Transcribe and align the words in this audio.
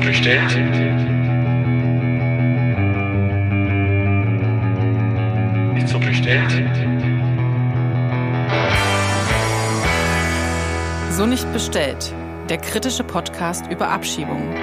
bestellt? 0.00 0.50
Ist 5.76 5.88
so 5.88 5.98
bestellt? 5.98 6.50
So 11.10 11.26
nicht 11.26 11.52
bestellt. 11.52 12.14
Der 12.48 12.58
kritische 12.58 13.04
Podcast 13.04 13.66
über 13.70 13.88
Abschiebungen. 13.88 14.56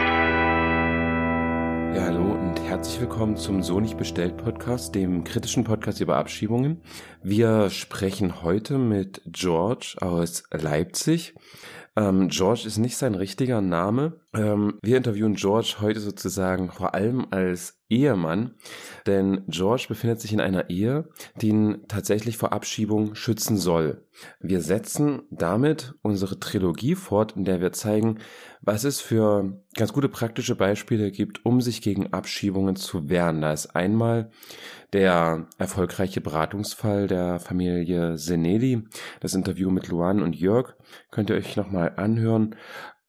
Ja, 1.96 2.04
hallo 2.06 2.34
und 2.34 2.60
herzlich 2.68 3.00
willkommen 3.00 3.38
zum 3.38 3.62
So 3.62 3.80
nicht 3.80 3.98
bestellt 3.98 4.38
Podcast, 4.38 4.96
dem 4.96 5.24
kritischen 5.24 5.64
Podcast 5.64 6.02
über 6.02 6.18
Abschiebungen. 6.18 6.82
Wir 7.22 7.70
sprechen 7.70 8.42
heute 8.42 8.78
mit 8.78 9.22
George 9.28 9.96
aus 10.00 10.44
Leipzig. 10.52 11.36
Ähm, 11.98 12.27
George 12.29 12.64
ist 12.68 12.77
nicht 12.77 12.95
sein 12.95 13.16
richtiger 13.16 13.59
Name. 13.59 14.19
Ähm, 14.36 14.78
wir 14.83 14.97
interviewen 14.97 15.33
George 15.33 15.78
heute 15.82 16.00
sozusagen 16.00 16.71
vor 16.71 16.93
allem 16.93 17.25
als 17.32 17.82
Ehemann, 17.89 18.54
denn 19.07 19.43
George 19.47 19.86
befindet 19.88 20.21
sich 20.21 20.32
in 20.32 20.39
einer 20.39 20.69
Ehe, 20.69 21.10
die 21.41 21.47
ihn 21.47 21.86
tatsächlich 21.88 22.38
vor 22.38 22.54
Abschiebung 22.54 23.15
schützen 23.15 23.57
soll. 23.57 24.05
Wir 24.39 24.61
setzen 24.61 25.24
damit 25.32 25.96
unsere 26.04 26.39
Trilogie 26.39 26.93
fort, 26.93 27.36
in 27.36 27.46
der 27.46 27.61
wir 27.61 27.71
zeigen, 27.71 28.19
was 28.68 28.84
es 28.84 29.00
für 29.00 29.64
ganz 29.76 29.94
gute 29.94 30.10
praktische 30.10 30.56
Beispiele 30.56 31.10
gibt, 31.10 31.46
um 31.46 31.62
sich 31.62 31.82
gegen 31.82 32.12
Abschiebungen 32.12 32.75
zu 32.75 33.08
wehren. 33.08 33.39
Da 33.39 33.53
ist 33.53 33.67
einmal 33.78 34.30
der 34.92 35.48
erfolgreiche 35.58 36.20
Beratungsfall 36.20 37.08
der 37.08 37.39
Familie 37.39 38.17
Seneli, 38.17 38.84
das 39.22 39.36
Interview 39.36 39.72
mit 39.72 39.88
Luan 39.88 40.22
und 40.22 40.36
Jörg, 40.36 40.75
könnt 41.11 41.30
ihr 41.30 41.38
euch 41.38 41.56
nochmal 41.56 41.94
anhören 41.95 42.58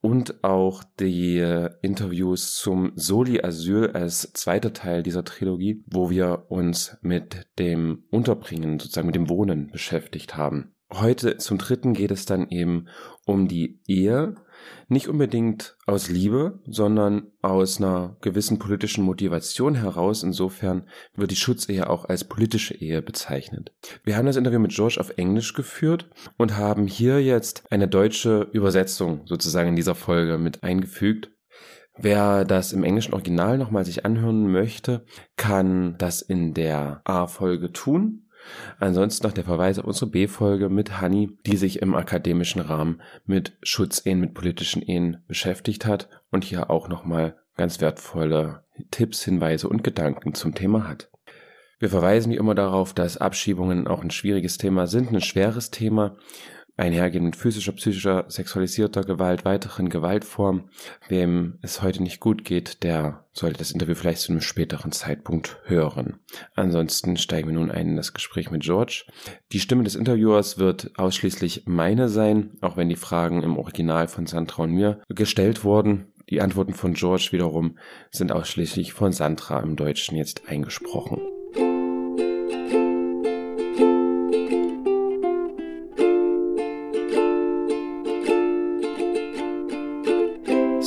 und 0.01 0.45
auch 0.45 0.85
die 1.01 1.41
Interviews 1.83 2.55
zum 2.55 2.93
Soli 2.95 3.43
Asyl 3.43 3.91
als 3.91 4.32
zweiter 4.35 4.73
Teil 4.73 5.02
dieser 5.02 5.25
Trilogie, 5.25 5.82
wo 5.88 6.09
wir 6.09 6.45
uns 6.51 6.97
mit 7.01 7.49
dem 7.59 8.04
Unterbringen, 8.13 8.79
sozusagen 8.79 9.09
mit 9.09 9.16
dem 9.16 9.29
Wohnen 9.29 9.73
beschäftigt 9.73 10.37
haben. 10.37 10.77
Heute 10.91 11.37
zum 11.37 11.59
dritten 11.59 11.93
geht 11.93 12.13
es 12.13 12.27
dann 12.27 12.49
eben 12.49 12.87
um 13.27 13.47
die 13.47 13.80
Ehe, 13.87 14.37
nicht 14.88 15.09
unbedingt 15.09 15.77
aus 15.87 16.09
Liebe, 16.09 16.61
sondern 16.66 17.29
aus 17.43 17.79
einer 17.79 18.16
gewissen 18.21 18.59
politischen 18.59 19.05
Motivation 19.05 19.75
heraus. 19.75 20.23
Insofern 20.23 20.88
wird 21.15 21.30
die 21.30 21.37
Schutzehe 21.37 21.88
auch 21.88 22.05
als 22.05 22.25
politische 22.25 22.75
Ehe 22.75 23.02
bezeichnet. 23.02 23.73
Wir 24.05 24.16
haben 24.16 24.27
das 24.27 24.37
Interview 24.37 24.59
mit 24.59 24.73
George 24.73 24.99
auf 24.99 25.10
Englisch 25.16 25.55
geführt 25.55 26.09
und 26.37 26.57
haben 26.57 26.87
hier 26.87 27.23
jetzt 27.23 27.65
eine 27.71 27.88
deutsche 27.88 28.49
Übersetzung 28.52 29.23
sozusagen 29.27 29.71
in 29.71 29.77
dieser 29.77 29.95
Folge 29.95 30.38
mit 30.38 30.63
eingefügt. 30.63 31.30
Wer 32.01 32.45
das 32.45 32.73
im 32.73 32.85
englischen 32.85 33.13
Original 33.13 33.59
nochmal 33.59 33.85
sich 33.85 34.05
anhören 34.05 34.53
möchte, 34.53 35.05
kann 35.37 35.97
das 35.99 36.23
in 36.23 36.55
der 36.55 37.01
A-Folge 37.05 37.73
tun. 37.73 38.27
Ansonsten 38.79 39.27
noch 39.27 39.32
der 39.32 39.45
Verweis 39.45 39.79
auf 39.79 39.85
unsere 39.87 40.10
B-Folge 40.10 40.68
mit 40.68 41.01
Hanni, 41.01 41.37
die 41.46 41.57
sich 41.57 41.80
im 41.82 41.95
akademischen 41.95 42.60
Rahmen 42.60 43.01
mit 43.27 43.57
Schutzehen, 43.63 44.21
mit 44.21 44.35
politischen 44.35 44.82
Ehen 44.82 45.23
beschäftigt 45.27 45.87
hat 45.87 46.09
und 46.30 46.45
hier 46.45 46.71
auch 46.71 46.88
nochmal 46.88 47.37
ganz 47.57 47.80
wertvolle 47.80 48.63
Tipps, 48.91 49.24
Hinweise 49.24 49.69
und 49.69 49.82
Gedanken 49.82 50.35
zum 50.35 50.54
Thema 50.54 50.88
hat. 50.88 51.10
Wir 51.80 51.91
verweisen 51.91 52.32
wie 52.32 52.37
immer 52.37 52.54
darauf, 52.54 52.93
dass 52.93 53.19
Abschiebungen 53.19 53.87
auch 53.87 54.02
ein 54.02 54.10
schwieriges 54.10 54.59
Thema 54.59 54.87
sind, 54.87 55.13
ein 55.13 55.21
schweres 55.21 55.71
Thema 55.71 56.16
einhergehen 56.79 57.24
mit 57.24 57.37
physischer, 57.37 57.73
psychischer, 57.73 58.24
sexualisierter 58.29 59.02
Gewalt, 59.02 59.45
weiteren 59.45 59.88
Gewaltformen. 59.88 60.71
Wem 61.09 61.59
es 61.60 61.82
heute 61.82 62.02
nicht 62.02 62.20
gut 62.20 62.45
geht, 62.45 62.82
der 62.85 63.24
sollte 63.32 63.59
das 63.59 63.73
Interview 63.73 63.95
vielleicht 63.95 64.20
zu 64.20 64.32
einem 64.32 64.41
späteren 64.41 64.93
Zeitpunkt 64.93 65.59
hören. 65.65 66.20
Ansonsten 66.54 67.16
steigen 67.16 67.48
wir 67.48 67.54
nun 67.54 67.70
ein 67.70 67.88
in 67.88 67.97
das 67.97 68.14
Gespräch 68.14 68.50
mit 68.50 68.62
George. 68.62 69.04
Die 69.53 69.60
Stimme 69.60 69.84
des 69.84 69.97
Interviewers 69.97 70.58
wird 70.58 70.92
ausschließlich 70.97 71.64
meine 71.66 72.08
sein, 72.08 72.56
auch 72.60 72.76
wenn 72.76 72.88
die 72.88 72.97
Fragen 72.97 73.42
im 73.42 73.58
Original 73.58 74.08
von 74.08 74.26
Sandra 74.26 74.62
und 74.62 74.72
mir 74.72 75.00
gestellt 75.08 75.64
wurden. 75.64 76.12
Die 76.30 76.41
Antworten 76.41 76.74
von 76.74 76.94
George 76.94 77.28
wiederum 77.32 77.78
sind 78.10 78.32
ausschließlich 78.32 78.92
von 78.92 79.12
Sandra 79.12 79.60
im 79.60 79.76
Deutschen 79.76 80.16
jetzt 80.16 80.48
eingesprochen. 80.48 81.20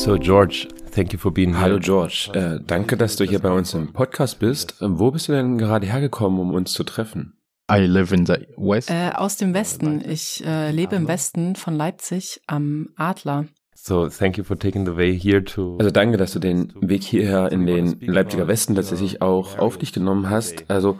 So, 0.03 0.17
George, 0.17 0.67
thank 0.89 1.13
you 1.13 1.19
for 1.19 1.31
being 1.31 1.49
here. 1.49 1.61
Hallo 1.61 1.77
George, 1.77 2.31
äh, 2.33 2.59
danke, 2.65 2.97
dass 2.97 3.17
du 3.17 3.23
hier 3.23 3.37
bei 3.37 3.51
uns 3.51 3.75
im 3.75 3.93
Podcast 3.93 4.39
bist. 4.39 4.73
Wo 4.79 5.11
bist 5.11 5.27
du 5.27 5.33
denn 5.33 5.59
gerade 5.59 5.85
hergekommen, 5.85 6.39
um 6.39 6.55
uns 6.55 6.73
zu 6.73 6.83
treffen? 6.83 7.37
I 7.71 7.81
live 7.81 8.11
in 8.11 8.25
the 8.25 8.47
west. 8.57 8.89
Äh, 8.89 9.11
aus 9.13 9.37
dem 9.37 9.53
Westen. 9.53 10.03
Ich 10.03 10.43
äh, 10.43 10.71
lebe 10.71 10.95
im 10.95 11.07
Westen 11.07 11.55
von 11.55 11.75
Leipzig 11.75 12.41
am 12.47 12.89
Adler. 12.95 13.45
So, 13.75 14.09
thank 14.09 14.39
you 14.39 14.43
for 14.43 14.57
taking 14.57 14.87
the 14.87 14.97
way 14.97 15.15
here 15.15 15.43
to. 15.43 15.77
Also 15.77 15.91
danke, 15.91 16.17
dass 16.17 16.33
du 16.33 16.39
den 16.39 16.73
Weg 16.81 17.03
hierher 17.03 17.51
in 17.51 17.67
den 17.67 17.99
Leipziger 18.01 18.47
Westen 18.47 18.73
tatsächlich 18.73 19.21
auch 19.21 19.59
auf 19.59 19.77
dich 19.77 19.93
genommen 19.93 20.31
hast. 20.31 20.65
Also, 20.67 20.97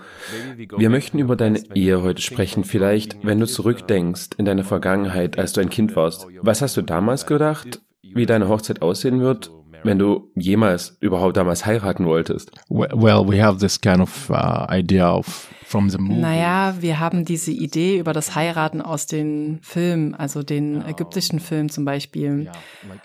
wir 0.78 0.91
möchten 0.91 1.17
über 1.17 1.35
deine 1.35 1.59
Ehe 1.73 2.03
heute 2.03 2.22
sprechen. 2.22 2.63
Vielleicht, 2.63 3.25
wenn 3.25 3.40
du 3.40 3.47
zurückdenkst 3.47 4.29
in 4.38 4.45
deine 4.45 4.63
Vergangenheit, 4.63 5.40
als 5.40 5.53
du 5.53 5.61
ein 5.61 5.72
Kind 5.72 5.95
warst. 5.95 6.28
Was 6.44 6.61
hast 6.61 6.78
du 6.78 6.84
damals 6.84 7.25
gedacht? 7.25 7.81
Wie 8.13 8.25
deine 8.25 8.47
Hochzeit 8.49 8.81
aussehen 8.81 9.22
wird, 9.22 9.51
wenn 9.83 9.99
du 9.99 10.31
jemals 10.35 10.97
überhaupt 10.99 11.38
damals 11.38 11.66
heiraten 11.66 12.05
wolltest? 12.05 12.51
Well, 12.69 13.27
we 13.27 13.41
have 13.44 13.59
this 13.59 13.79
kind 13.79 14.01
of 14.01 14.29
uh, 14.29 14.67
idea 14.69 15.09
of 15.09 15.49
from 15.71 15.89
the 15.89 15.97
movie. 15.97 16.19
Naja, 16.19 16.75
wir 16.81 16.99
haben 16.99 17.23
diese 17.23 17.51
Idee 17.51 17.97
über 17.97 18.11
das 18.11 18.35
Heiraten 18.35 18.81
aus 18.81 19.05
den 19.05 19.59
Filmen, 19.63 20.13
also 20.13 20.43
den 20.43 20.85
ägyptischen 20.85 21.39
Film 21.39 21.69
zum 21.69 21.85
Beispiel. 21.85 22.51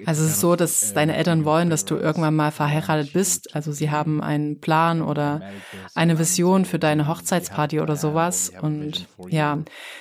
Also 0.05 0.25
es 0.25 0.33
ist 0.33 0.41
so, 0.41 0.57
dass 0.57 0.93
deine 0.93 1.17
Eltern 1.17 1.45
wollen, 1.45 1.71
dass 1.71 1.85
du 1.85 1.95
irgendwann 1.97 2.35
mal 2.35 2.51
verheiratet 2.51 3.13
bist. 3.13 3.55
Also 3.55 3.71
sie 3.71 3.91
haben 3.91 4.21
einen 4.21 4.61
Plan 4.61 5.01
oder 5.01 5.43
eine 5.95 6.19
Vision 6.19 6.65
für 6.65 6.81
deine 6.81 7.07
Hochzeitsparty 7.07 7.81
oder 7.81 7.95
sowas. 7.95 8.53
Und 8.61 9.07
ja, 9.29 9.59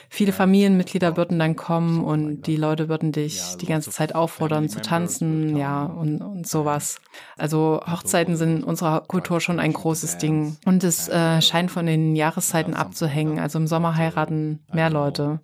viele 0.10 0.34
Familienmitglieder 0.34 1.18
würden 1.18 1.38
dann 1.38 1.56
kommen 1.56 2.04
und 2.04 2.48
die 2.48 2.58
Leute 2.58 2.90
würden 2.90 3.12
dich 3.12 3.58
die 3.62 3.68
ganze 3.68 3.92
Zeit 3.92 4.16
auffordern 4.16 4.70
zu 4.70 4.82
tanzen, 4.82 5.56
ja, 5.56 5.86
und, 5.86 6.22
und 6.22 6.48
sowas. 6.48 7.00
Also 7.38 7.82
Hochzeiten 7.86 8.36
sind 8.36 8.58
in 8.58 8.64
unserer 8.64 9.02
Kultur 9.02 9.40
schon 9.40 9.60
ein 9.60 9.74
großes 9.74 10.18
Ding. 10.18 10.58
Und 10.66 10.84
es 10.84 11.08
äh, 11.10 11.42
scheint 11.42 11.70
von 11.70 11.86
den 11.86 12.16
Jahreszeiten 12.16 12.55
Jahreszeiten 12.56 12.74
abzuhängen. 12.74 13.40
Also 13.40 13.60
im 13.60 13.68
Sommer 13.68 13.96
heiraten 13.96 14.60
mehr 14.74 14.90
Leute. 14.90 15.40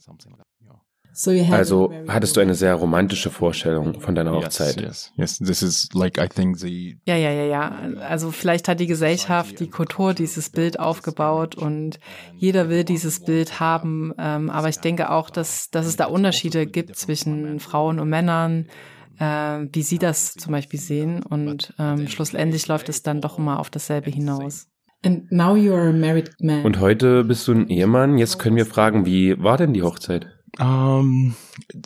Also 1.52 1.92
hattest 2.08 2.38
du 2.38 2.40
eine 2.40 2.56
sehr 2.56 2.74
romantische 2.74 3.30
Vorstellung 3.30 4.00
von 4.00 4.16
deiner 4.16 4.32
Hochzeit? 4.32 4.80
Yes, 4.80 5.12
yes, 5.18 5.40
yes. 5.40 5.48
This 5.50 5.62
is 5.62 5.90
like 5.94 6.18
I 6.18 6.30
think 6.30 6.58
the 6.58 7.00
ja, 7.06 7.18
ja, 7.18 7.32
ja, 7.32 7.44
ja. 7.44 7.70
Also 8.00 8.32
vielleicht 8.32 8.70
hat 8.70 8.80
die 8.80 8.88
Gesellschaft, 8.88 9.60
die 9.60 9.70
Kultur 9.70 10.14
dieses 10.14 10.50
Bild 10.50 10.80
aufgebaut 10.80 11.56
und 11.56 12.00
jeder 12.38 12.70
will 12.70 12.86
dieses 12.86 13.20
Bild 13.20 13.60
haben. 13.60 14.14
Ähm, 14.18 14.50
aber 14.50 14.70
ich 14.70 14.80
denke 14.80 15.12
auch, 15.12 15.30
dass, 15.30 15.70
dass 15.70 15.86
es 15.86 15.98
da 15.98 16.06
Unterschiede 16.06 16.66
gibt 16.66 16.96
zwischen 16.96 17.60
Frauen 17.60 18.00
und 18.00 18.08
Männern, 18.08 18.68
äh, 19.20 19.68
wie 19.74 19.84
sie 19.84 20.00
das 20.00 20.34
zum 20.36 20.54
Beispiel 20.54 20.80
sehen. 20.80 21.24
Und 21.24 21.74
ähm, 21.78 22.08
schlussendlich 22.08 22.68
läuft 22.68 22.88
es 22.88 23.04
dann 23.04 23.20
doch 23.20 23.38
immer 23.38 23.60
auf 23.60 23.70
dasselbe 23.70 24.10
hinaus. 24.10 24.71
Und 26.64 26.80
heute 26.80 27.24
bist 27.24 27.48
du 27.48 27.54
ein 27.54 27.68
Ehemann. 27.68 28.20
Jetzt 28.20 28.38
können 28.38 28.56
wir 28.56 28.68
fragen, 28.68 29.06
wie 29.06 29.42
war 29.42 29.58
denn 29.58 29.74
die 29.74 29.82
Hochzeit? 29.82 30.28
Um, 30.60 31.36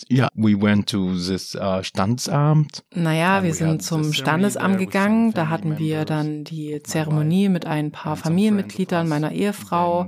yeah, 0.10 0.30
we 0.34 0.60
went 0.60 0.90
to 0.90 1.14
this 1.14 1.56
uh, 1.56 1.84
Standesamt. 1.84 2.84
Naja, 2.94 3.44
wir 3.44 3.54
sind 3.54 3.84
zum 3.84 4.12
Standesamt 4.12 4.80
gegangen. 4.80 5.34
Da 5.34 5.50
hatten 5.50 5.78
wir 5.78 6.04
dann 6.04 6.44
die 6.44 6.82
Zeremonie 6.82 7.50
mit 7.50 7.68
ein 7.68 7.92
paar 7.92 8.16
Familienmitgliedern 8.16 9.08
meiner 9.08 9.32
Ehefrau 9.32 10.08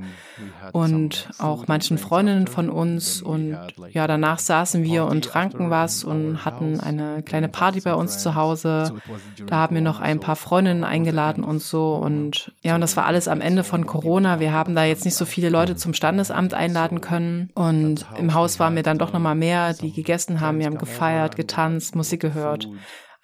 und 0.74 1.30
auch 1.38 1.68
manchen 1.68 1.98
Freundinnen 1.98 2.48
von 2.48 2.70
uns. 2.70 3.22
Und 3.22 3.58
ja, 3.92 4.08
danach 4.08 4.40
saßen 4.40 4.84
wir 4.84 5.06
und 5.06 5.24
tranken 5.24 5.70
was 5.70 6.04
und 6.04 6.44
hatten 6.44 6.80
eine 6.80 7.22
kleine 7.24 7.50
Party 7.50 7.82
bei 7.82 7.94
uns 7.94 8.20
zu 8.20 8.34
Hause. 8.34 8.94
Da 9.46 9.56
haben 9.58 9.76
wir 9.76 9.82
noch 9.84 10.00
ein 10.00 10.20
paar 10.20 10.36
Freundinnen 10.36 10.84
eingeladen 10.84 11.44
und 11.44 11.62
so. 11.62 11.94
Und 11.94 12.52
ja, 12.64 12.76
und 12.76 12.82
das 12.82 12.98
war 12.98 13.06
alles 13.06 13.28
am 13.28 13.42
Ende 13.42 13.64
von 13.64 13.86
Corona. 13.86 14.40
Wir 14.40 14.52
haben 14.52 14.74
da 14.74 14.84
jetzt 14.84 15.06
nicht 15.06 15.16
so 15.16 15.26
viele 15.26 15.50
Leute 15.50 15.76
zum 15.76 15.94
Standesamt 15.94 16.54
einladen 16.56 17.02
können. 17.02 17.52
Und 17.54 18.06
im 18.18 18.34
Haus 18.34 18.47
waren 18.60 18.76
wir 18.76 18.84
dann 18.84 18.98
doch 18.98 19.14
nochmal 19.14 19.36
mehr, 19.36 19.74
die 19.74 19.92
gegessen 19.92 20.40
haben. 20.40 20.60
Wir 20.60 20.66
haben 20.66 20.78
gefeiert, 20.78 21.36
getanzt, 21.36 21.96
Musik 21.96 22.22
gehört. 22.22 22.68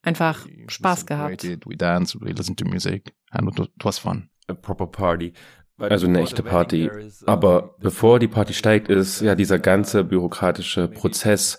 Einfach 0.02 0.46
Spaß 0.68 1.06
gehabt. 1.06 1.44
We 1.66 1.78
danced, 1.78 2.20
we 2.22 2.32
listened 2.32 2.60
to 2.60 2.66
music 2.66 3.14
and 3.32 3.58
it 3.58 3.70
was 3.84 4.00
fun. 4.00 4.30
A 4.48 4.54
proper 4.54 4.88
party. 4.88 5.34
also 5.78 6.08
eine 6.08 6.22
echte 6.22 6.44
Party. 6.44 6.90
Aber 7.26 7.76
bevor 7.80 8.20
die 8.20 8.28
Party 8.28 8.54
steigt, 8.54 8.90
ist 8.90 9.22
ja 9.22 9.36
dieser 9.36 9.60
ganze 9.60 10.04
bürokratische 10.04 10.88
Prozess. 10.88 11.58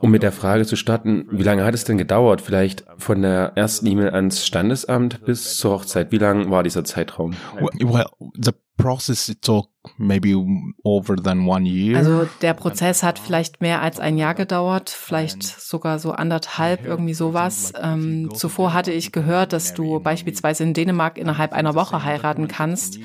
Um 0.00 0.10
mit 0.10 0.22
der 0.22 0.32
Frage 0.32 0.64
zu 0.64 0.76
starten, 0.76 1.26
wie 1.30 1.42
lange 1.42 1.64
hat 1.64 1.74
es 1.74 1.84
denn 1.84 1.98
gedauert? 1.98 2.40
Vielleicht 2.40 2.84
von 2.96 3.22
der 3.22 3.52
ersten 3.56 3.86
E-Mail 3.86 4.10
ans 4.10 4.46
Standesamt 4.46 5.24
bis 5.24 5.56
zur 5.56 5.72
Hochzeit. 5.72 6.12
Wie 6.12 6.18
lang 6.18 6.50
war 6.50 6.62
dieser 6.62 6.84
Zeitraum? 6.84 7.34
Well, 7.58 8.06
the 8.34 8.52
process 8.76 9.32
took 9.40 9.68
maybe 9.98 10.34
over 10.82 11.16
than 11.16 11.46
one 11.46 11.66
year. 11.66 11.96
Also 11.96 12.26
der 12.42 12.54
Prozess 12.54 13.02
hat 13.02 13.18
vielleicht 13.18 13.60
mehr 13.60 13.82
als 13.82 14.00
ein 14.00 14.18
Jahr 14.18 14.34
gedauert, 14.34 14.90
vielleicht 14.90 15.42
sogar 15.42 15.98
so 15.98 16.12
anderthalb, 16.12 16.84
irgendwie 16.84 17.14
sowas. 17.14 17.72
Ähm, 17.80 18.30
zuvor 18.34 18.72
hatte 18.72 18.92
ich 18.92 19.12
gehört, 19.12 19.52
dass 19.52 19.74
du 19.74 20.00
beispielsweise 20.00 20.64
in 20.64 20.74
Dänemark 20.74 21.18
innerhalb 21.18 21.52
einer 21.52 21.74
Woche 21.74 22.02
heiraten 22.04 22.48
kannst. 22.48 22.98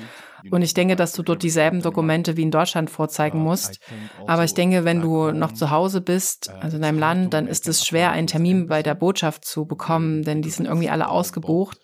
Und 0.50 0.62
ich 0.62 0.74
denke, 0.74 0.96
dass 0.96 1.12
du 1.12 1.22
dort 1.22 1.42
dieselben 1.42 1.82
Dokumente 1.82 2.36
wie 2.36 2.42
in 2.42 2.50
Deutschland 2.50 2.90
vorzeigen 2.90 3.40
musst. 3.40 3.80
Aber 4.26 4.44
ich 4.44 4.54
denke, 4.54 4.84
wenn 4.84 5.00
du 5.00 5.32
noch 5.32 5.52
zu 5.52 5.70
Hause 5.70 6.00
bist, 6.00 6.50
also 6.60 6.76
in 6.76 6.82
deinem 6.82 6.98
Land, 6.98 7.34
dann 7.34 7.46
ist 7.46 7.68
es 7.68 7.84
schwer, 7.84 8.12
einen 8.12 8.26
Termin 8.26 8.66
bei 8.66 8.82
der 8.82 8.94
Botschaft 8.94 9.44
zu 9.44 9.66
bekommen, 9.66 10.22
denn 10.22 10.42
die 10.42 10.50
sind 10.50 10.66
irgendwie 10.66 10.90
alle 10.90 11.08
ausgebucht. 11.08 11.78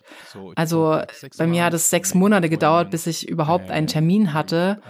Also 0.55 1.01
bei 1.37 1.47
mir 1.47 1.65
hat 1.65 1.73
es 1.73 1.89
sechs 1.89 2.13
Monate 2.13 2.49
gedauert, 2.49 2.89
bis 2.89 3.07
ich 3.07 3.27
überhaupt 3.27 3.69
einen 3.77 3.87
Termin 3.87 4.33
hatte. 4.33 4.81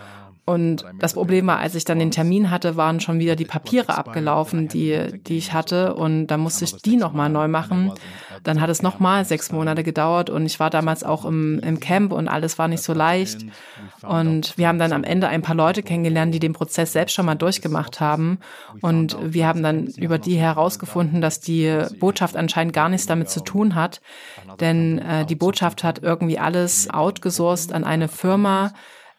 Und 0.47 0.85
das 0.99 1.13
Problem 1.13 1.45
war, 1.47 1.59
als 1.59 1.75
ich 1.75 1.83
dann 1.83 1.99
den 1.99 2.09
Termin 2.09 2.49
hatte, 2.49 2.77
waren 2.77 3.01
schon 3.01 3.19
wieder 3.19 3.35
die 3.35 3.43
Papiere 3.43 3.97
abgelaufen, 3.97 4.69
die, 4.69 5.21
die 5.27 5.37
ich 5.37 5.51
hatte. 5.51 5.93
Und 5.95 6.27
da 6.27 6.37
musste 6.37 6.63
ich 6.63 6.77
die 6.77 6.95
nochmal 6.95 7.29
neu 7.29 7.49
machen. 7.49 7.91
Dann 8.43 8.61
hat 8.61 8.69
es 8.69 8.81
nochmal 8.81 9.25
sechs 9.25 9.51
Monate 9.51 9.83
gedauert 9.83 10.29
und 10.29 10.45
ich 10.45 10.57
war 10.61 10.69
damals 10.69 11.03
auch 11.03 11.25
im, 11.25 11.59
im 11.59 11.81
Camp 11.81 12.13
und 12.13 12.29
alles 12.29 12.57
war 12.57 12.69
nicht 12.69 12.81
so 12.81 12.93
leicht. 12.93 13.45
Und 14.03 14.57
wir 14.57 14.69
haben 14.69 14.79
dann 14.79 14.93
am 14.93 15.03
Ende 15.03 15.27
ein 15.27 15.41
paar 15.41 15.55
Leute 15.55 15.83
kennengelernt, 15.83 16.33
die 16.33 16.39
den 16.39 16.53
Prozess 16.53 16.93
selbst 16.93 17.13
schon 17.13 17.25
mal 17.25 17.35
durchgemacht 17.35 17.99
haben. 17.99 18.39
Und 18.79 19.17
wir 19.21 19.47
haben 19.47 19.63
dann 19.63 19.87
über 19.97 20.17
die 20.17 20.37
herausgefunden, 20.37 21.19
dass 21.19 21.41
die 21.41 21.77
Botschaft 21.99 22.37
anscheinend 22.37 22.71
gar 22.71 22.87
nichts 22.87 23.05
damit 23.05 23.29
zu 23.29 23.41
tun 23.41 23.75
hat. 23.75 23.99
Denn 24.59 24.99
äh, 24.99 25.25
die 25.25 25.35
Botschaft 25.35 25.83
hat 25.83 25.99
irgendwie 26.03 26.39
alles 26.39 26.89
outgesourced 26.89 27.73
an 27.73 27.83
eine 27.83 28.07
Firma, 28.07 28.73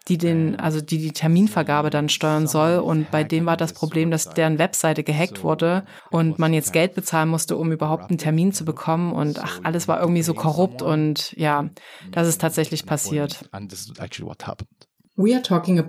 die 0.07 0.17
den, 0.17 0.59
also 0.59 0.81
die 0.81 0.97
die 0.97 1.11
Terminvergabe 1.11 1.89
dann 1.89 2.09
steuern 2.09 2.47
soll. 2.47 2.79
Und 2.79 3.11
bei 3.11 3.23
dem 3.23 3.45
war 3.45 3.57
das 3.57 3.73
Problem, 3.73 4.11
dass 4.11 4.29
deren 4.29 4.57
Webseite 4.57 5.03
gehackt 5.03 5.43
wurde 5.43 5.85
und 6.09 6.39
man 6.39 6.53
jetzt 6.53 6.73
Geld 6.73 6.95
bezahlen 6.95 7.29
musste, 7.29 7.57
um 7.57 7.71
überhaupt 7.71 8.09
einen 8.09 8.17
Termin 8.17 8.51
zu 8.51 8.65
bekommen. 8.65 9.13
Und 9.13 9.39
ach, 9.39 9.59
alles 9.63 9.87
war 9.87 9.99
irgendwie 9.99 10.23
so 10.23 10.33
korrupt 10.33 10.81
und 10.81 11.33
ja, 11.37 11.69
das 12.11 12.27
ist 12.27 12.41
tatsächlich 12.41 12.85
passiert. 12.85 13.47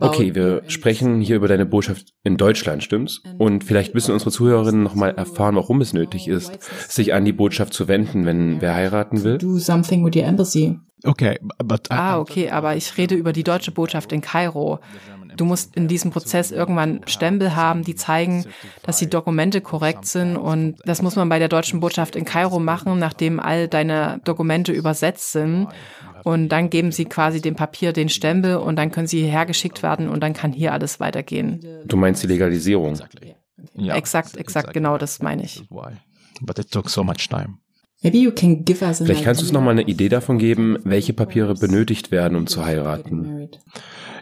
Okay, 0.01 0.35
wir 0.35 0.63
sprechen 0.67 1.21
hier 1.21 1.37
über 1.37 1.47
deine 1.47 1.67
Botschaft 1.67 2.13
in 2.25 2.37
Deutschland, 2.37 2.83
stimmt's? 2.83 3.23
Und 3.39 3.63
vielleicht 3.63 3.95
müssen 3.95 4.13
unsere 4.13 4.31
Zuhörerinnen 4.31 4.83
nochmal 4.83 5.11
erfahren, 5.11 5.55
warum 5.55 5.81
es 5.81 5.93
nötig 5.93 6.27
ist, 6.27 6.59
sich 6.91 7.15
an 7.15 7.25
die 7.25 7.33
Botschaft 7.33 7.73
zu 7.73 7.87
wenden, 7.87 8.27
wenn 8.27 8.61
wer 8.61 8.75
heiraten 8.75 9.23
will. 9.23 9.39
Do 9.39 9.59
something 9.59 10.05
with 10.05 10.17
your 10.17 10.25
embassy. 10.25 10.79
Okay, 11.05 11.39
but 11.65 11.91
ah, 11.91 12.19
okay, 12.19 12.51
aber 12.51 12.77
ich 12.77 12.97
rede 12.99 13.15
über 13.15 13.33
die 13.33 13.45
deutsche 13.45 13.71
Botschaft 13.71 14.13
in 14.13 14.21
Kairo. 14.21 14.81
Du 15.37 15.45
musst 15.45 15.77
in 15.77 15.89
diesem 15.89 16.11
Prozess 16.11 16.51
irgendwann 16.51 17.01
Stempel 17.07 17.57
haben, 17.57 17.85
die 17.85 17.95
zeigen, 17.95 18.45
dass 18.83 18.99
die 18.99 19.09
Dokumente 19.09 19.61
korrekt 19.61 20.07
sind. 20.07 20.37
Und 20.37 20.77
das 20.85 21.03
muss 21.03 21.17
man 21.17 21.29
bei 21.29 21.39
der 21.39 21.49
deutschen 21.49 21.81
Botschaft 21.81 22.17
in 22.17 22.25
Kairo 22.25 22.59
machen, 22.59 22.99
nachdem 22.99 23.41
all 23.41 23.69
deine 23.69 24.21
Dokumente 24.25 24.73
übersetzt 24.73 25.33
sind. 25.33 25.69
Und 26.25 26.49
dann 26.49 26.71
geben 26.71 26.93
sie 26.93 27.07
quasi 27.07 27.41
dem 27.41 27.55
Papier 27.55 27.93
den 27.93 28.09
Stempel 28.09 28.57
und 28.57 28.77
dann 28.77 28.91
können 28.91 29.07
sie 29.07 29.21
hierher 29.21 29.47
geschickt 29.47 29.83
werden 29.83 30.09
und 30.09 30.21
dann 30.21 30.35
kann 30.35 30.53
hier 30.53 30.73
alles 30.73 31.01
weitergehen. 31.01 31.65
Du 31.87 31.97
meinst 31.97 32.23
die 32.23 32.27
Legalisierung? 32.27 32.99
Ja, 33.75 33.97
exakt, 33.97 34.37
exakt, 34.37 34.73
genau 34.73 34.99
das 34.99 35.21
meine 35.21 35.45
ich. 35.45 35.63
But 36.43 36.59
it 36.59 36.71
took 36.71 36.89
so 36.89 37.05
much 37.05 37.29
time. 37.29 37.59
Vielleicht 39.05 39.25
kannst 39.25 39.43
du 39.43 39.45
uns 39.45 39.53
noch 39.53 39.61
mal 39.61 39.73
eine 39.73 39.83
Idee 39.83 40.09
davon 40.09 40.39
geben, 40.39 40.79
welche 40.85 41.13
Papiere 41.13 41.55
benötigt 41.55 42.11
werden, 42.11 42.37
um 42.37 42.47
zu 42.47 42.65
heiraten. 42.65 43.49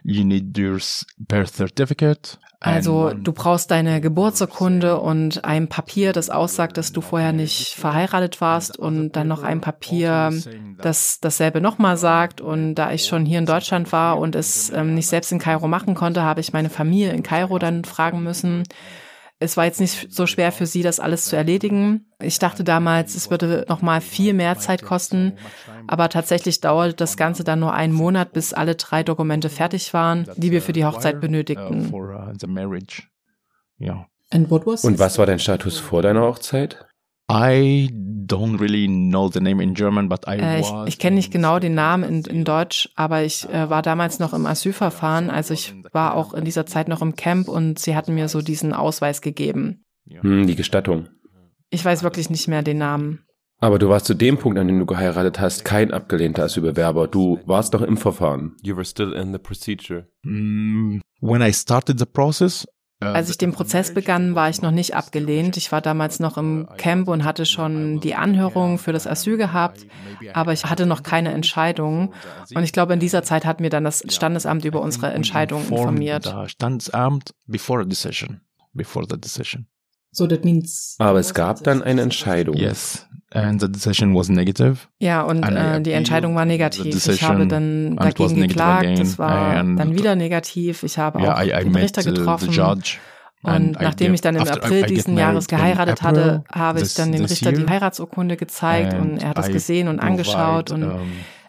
You 0.02 0.24
need 0.24 0.58
your 0.58 0.78
birth 1.18 1.54
certificate. 1.54 2.38
Also 2.60 3.12
du 3.12 3.32
brauchst 3.32 3.70
deine 3.70 4.00
Geburtsurkunde 4.00 4.98
und 4.98 5.44
ein 5.44 5.68
Papier, 5.68 6.12
das 6.12 6.28
aussagt, 6.28 6.76
dass 6.76 6.90
du 6.90 7.00
vorher 7.00 7.32
nicht 7.32 7.74
verheiratet 7.74 8.40
warst 8.40 8.76
und 8.76 9.12
dann 9.12 9.28
noch 9.28 9.44
ein 9.44 9.60
Papier, 9.60 10.32
das 10.82 11.20
dasselbe 11.20 11.60
nochmal 11.60 11.96
sagt. 11.96 12.40
Und 12.40 12.74
da 12.74 12.90
ich 12.90 13.04
schon 13.04 13.24
hier 13.24 13.38
in 13.38 13.46
Deutschland 13.46 13.92
war 13.92 14.18
und 14.18 14.34
es 14.34 14.70
ähm, 14.70 14.94
nicht 14.94 15.06
selbst 15.06 15.30
in 15.30 15.38
Kairo 15.38 15.68
machen 15.68 15.94
konnte, 15.94 16.22
habe 16.22 16.40
ich 16.40 16.52
meine 16.52 16.70
Familie 16.70 17.12
in 17.12 17.22
Kairo 17.22 17.60
dann 17.60 17.84
fragen 17.84 18.24
müssen. 18.24 18.64
Es 19.40 19.56
war 19.56 19.66
jetzt 19.66 19.80
nicht 19.80 20.12
so 20.12 20.26
schwer 20.26 20.50
für 20.50 20.66
sie, 20.66 20.82
das 20.82 20.98
alles 20.98 21.26
zu 21.26 21.36
erledigen. 21.36 22.06
Ich 22.20 22.40
dachte 22.40 22.64
damals, 22.64 23.14
es 23.14 23.30
würde 23.30 23.64
noch 23.68 23.82
mal 23.82 24.00
viel 24.00 24.34
mehr 24.34 24.58
Zeit 24.58 24.82
kosten, 24.82 25.34
aber 25.86 26.08
tatsächlich 26.08 26.60
dauerte 26.60 26.96
das 26.96 27.16
Ganze 27.16 27.44
dann 27.44 27.60
nur 27.60 27.72
einen 27.72 27.92
Monat, 27.92 28.32
bis 28.32 28.52
alle 28.52 28.74
drei 28.74 29.04
Dokumente 29.04 29.48
fertig 29.48 29.94
waren, 29.94 30.28
die 30.36 30.50
wir 30.50 30.60
für 30.60 30.72
die 30.72 30.84
Hochzeit 30.84 31.20
benötigten. 31.20 31.88
Und 34.84 34.98
was 34.98 35.18
war 35.18 35.26
dein 35.26 35.38
Status 35.38 35.78
vor 35.78 36.02
deiner 36.02 36.22
Hochzeit? 36.22 36.87
I 37.30 37.90
don't 38.26 38.58
really 38.58 38.86
know 38.86 39.28
the 39.28 39.40
name 39.40 39.62
in 39.62 39.74
German, 39.74 40.08
but 40.08 40.26
I 40.26 40.36
äh, 40.36 40.60
ich, 40.60 40.72
ich 40.86 40.98
kenne 40.98 41.16
nicht 41.16 41.30
genau 41.30 41.58
den 41.58 41.74
Namen 41.74 42.04
in, 42.04 42.24
in 42.24 42.44
Deutsch, 42.44 42.88
aber 42.94 43.22
ich 43.22 43.48
äh, 43.48 43.68
war 43.68 43.82
damals 43.82 44.18
noch 44.18 44.32
im 44.32 44.46
Asylverfahren, 44.46 45.30
also 45.30 45.54
ich 45.54 45.74
war 45.92 46.14
auch 46.14 46.34
in 46.34 46.44
dieser 46.44 46.66
Zeit 46.66 46.88
noch 46.88 47.02
im 47.02 47.16
Camp 47.16 47.48
und 47.48 47.78
sie 47.78 47.94
hatten 47.94 48.14
mir 48.14 48.28
so 48.28 48.40
diesen 48.40 48.72
Ausweis 48.72 49.20
gegeben. 49.20 49.84
Hm, 50.08 50.46
die 50.46 50.56
Gestattung. 50.56 51.08
Ich 51.70 51.84
weiß 51.84 52.02
wirklich 52.02 52.30
nicht 52.30 52.48
mehr 52.48 52.62
den 52.62 52.78
Namen. 52.78 53.24
Aber 53.60 53.78
du 53.78 53.88
warst 53.88 54.06
zu 54.06 54.14
dem 54.14 54.38
Punkt, 54.38 54.58
an 54.58 54.68
dem 54.68 54.78
du 54.78 54.86
geheiratet 54.86 55.40
hast, 55.40 55.64
kein 55.64 55.92
abgelehnter 55.92 56.44
Asylbewerber. 56.44 57.08
Du 57.08 57.40
warst 57.44 57.74
doch 57.74 57.82
im 57.82 57.96
Verfahren. 57.96 58.56
You 58.62 58.76
were 58.76 58.84
still 58.84 59.12
in 59.12 59.32
the 59.32 59.38
procedure. 59.38 60.06
Mm, 60.22 61.00
when 61.20 61.42
I 61.42 61.52
started 61.52 61.98
the 61.98 62.06
process, 62.06 62.66
als 63.00 63.30
ich 63.30 63.38
den 63.38 63.52
Prozess 63.52 63.94
begann, 63.94 64.34
war 64.34 64.48
ich 64.48 64.60
noch 64.60 64.72
nicht 64.72 64.94
abgelehnt. 64.94 65.56
Ich 65.56 65.70
war 65.70 65.80
damals 65.80 66.18
noch 66.18 66.36
im 66.36 66.68
Camp 66.76 67.08
und 67.08 67.24
hatte 67.24 67.46
schon 67.46 68.00
die 68.00 68.14
Anhörung 68.14 68.78
für 68.78 68.92
das 68.92 69.06
Asyl 69.06 69.36
gehabt, 69.36 69.86
aber 70.32 70.52
ich 70.52 70.64
hatte 70.64 70.86
noch 70.86 71.02
keine 71.02 71.32
Entscheidung. 71.32 72.12
Und 72.54 72.64
ich 72.64 72.72
glaube, 72.72 72.94
in 72.94 73.00
dieser 73.00 73.22
Zeit 73.22 73.44
hat 73.44 73.60
mir 73.60 73.70
dann 73.70 73.84
das 73.84 74.02
Standesamt 74.08 74.64
über 74.64 74.80
unsere 74.80 75.12
Entscheidung 75.12 75.68
informiert. 75.68 76.34
Standesamt 76.46 77.34
before 77.46 77.82
a 77.82 77.84
decision, 77.84 78.40
before 78.72 79.06
the 79.08 79.20
decision. 79.20 79.68
So 80.10 80.26
that 80.26 80.44
means. 80.44 80.96
Aber 80.98 81.20
es 81.20 81.34
gab 81.34 81.62
dann 81.62 81.82
eine 81.82 82.02
Entscheidung. 82.02 82.56
Yes. 82.56 83.06
And 83.44 83.60
the 83.60 83.70
decision 83.70 84.14
was 84.14 84.28
negative. 84.28 84.76
Ja, 84.98 85.22
und 85.22 85.42
äh, 85.42 85.80
die 85.80 85.92
Entscheidung 85.92 86.34
war 86.34 86.44
negativ. 86.44 87.06
Ich 87.06 87.22
habe 87.22 87.46
dann 87.46 87.96
dagegen 87.96 88.40
geklagt. 88.40 88.98
Es 88.98 89.18
war 89.18 89.54
dann 89.54 89.94
wieder 89.94 90.16
negativ. 90.16 90.82
Ich 90.82 90.98
habe 90.98 91.20
yeah, 91.20 91.34
auch 91.34 91.42
I, 91.42 91.50
I 91.50 91.64
den 91.64 91.76
Richter 91.76 92.02
getroffen. 92.02 92.50
Und 93.42 93.80
nachdem 93.80 94.14
ich 94.14 94.20
dann 94.20 94.34
im 94.36 94.46
April 94.46 94.86
diesen 94.86 95.16
Jahres 95.16 95.46
geheiratet 95.46 96.02
hatte, 96.02 96.44
habe 96.52 96.80
ich 96.80 96.94
dann 96.94 97.12
dem 97.12 97.24
Richter 97.24 97.52
die 97.52 97.66
Heiratsurkunde 97.66 98.36
gezeigt 98.36 98.94
und 98.94 99.22
er 99.22 99.30
hat 99.30 99.38
es 99.38 99.48
gesehen 99.48 99.88
und 99.88 100.00
angeschaut 100.00 100.70
und 100.70 100.92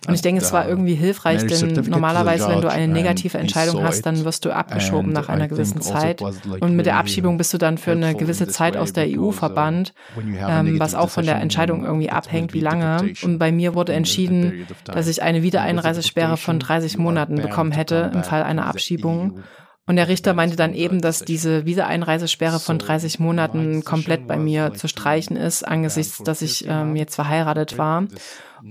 und 0.08 0.14
ich 0.14 0.22
denke, 0.22 0.42
es 0.42 0.54
war 0.54 0.68
irgendwie 0.68 0.96
hilfreich, 0.96 1.46
denn 1.46 1.74
normalerweise, 1.90 2.48
wenn 2.48 2.62
du 2.62 2.70
eine 2.70 2.88
negative 2.88 3.38
Entscheidung 3.38 3.84
hast, 3.84 4.06
dann 4.06 4.24
wirst 4.24 4.46
du 4.46 4.52
abgeschoben 4.52 5.12
nach 5.12 5.30
einer 5.30 5.48
gewissen 5.48 5.80
also 5.80 5.94
Zeit. 5.94 6.22
Und 6.22 6.76
mit 6.76 6.86
der 6.86 6.98
Abschiebung 6.98 7.38
bist 7.38 7.54
du 7.54 7.58
dann 7.58 7.78
für 7.78 7.92
eine 7.92 8.16
gewisse 8.16 8.48
Zeit 8.48 8.78
aus 8.78 8.94
der 8.94 9.08
EU 9.08 9.32
verbannt, 9.32 9.94
ähm, 10.18 10.80
was 10.80 10.96
auch 10.96 11.10
von 11.10 11.26
der 11.26 11.42
Entscheidung 11.42 11.84
irgendwie 11.84 12.10
abhängt, 12.10 12.54
wie 12.54 12.62
lange. 12.62 13.14
Und 13.24 13.40
bei 13.40 13.52
mir 13.52 13.76
wurde 13.76 13.94
entschieden, 13.94 14.68
dass 14.86 15.08
ich 15.08 15.22
eine 15.22 15.44
Wiedereinreisesperre 15.44 16.38
von 16.38 16.60
30 16.60 16.98
Monaten 16.98 17.36
bekommen 17.36 17.72
hätte 17.72 18.12
im 18.14 18.24
Fall 18.24 18.44
einer 18.44 18.68
Abschiebung. 18.68 19.44
Und 19.86 19.96
der 19.96 20.08
Richter 20.08 20.36
meinte 20.36 20.56
dann 20.56 20.76
eben, 20.76 21.02
dass 21.02 21.22
diese 21.22 21.66
Wiedereinreisesperre 21.66 22.60
von 22.60 22.78
30 22.78 23.18
Monaten 23.20 23.84
komplett 23.84 24.28
bei 24.28 24.38
mir 24.38 24.76
zu 24.76 24.88
streichen 24.88 25.36
ist, 25.36 25.68
angesichts, 25.68 26.22
dass 26.22 26.44
ich 26.44 26.66
ähm, 26.68 26.96
jetzt 26.96 27.16
verheiratet 27.16 27.80
war. 27.80 28.04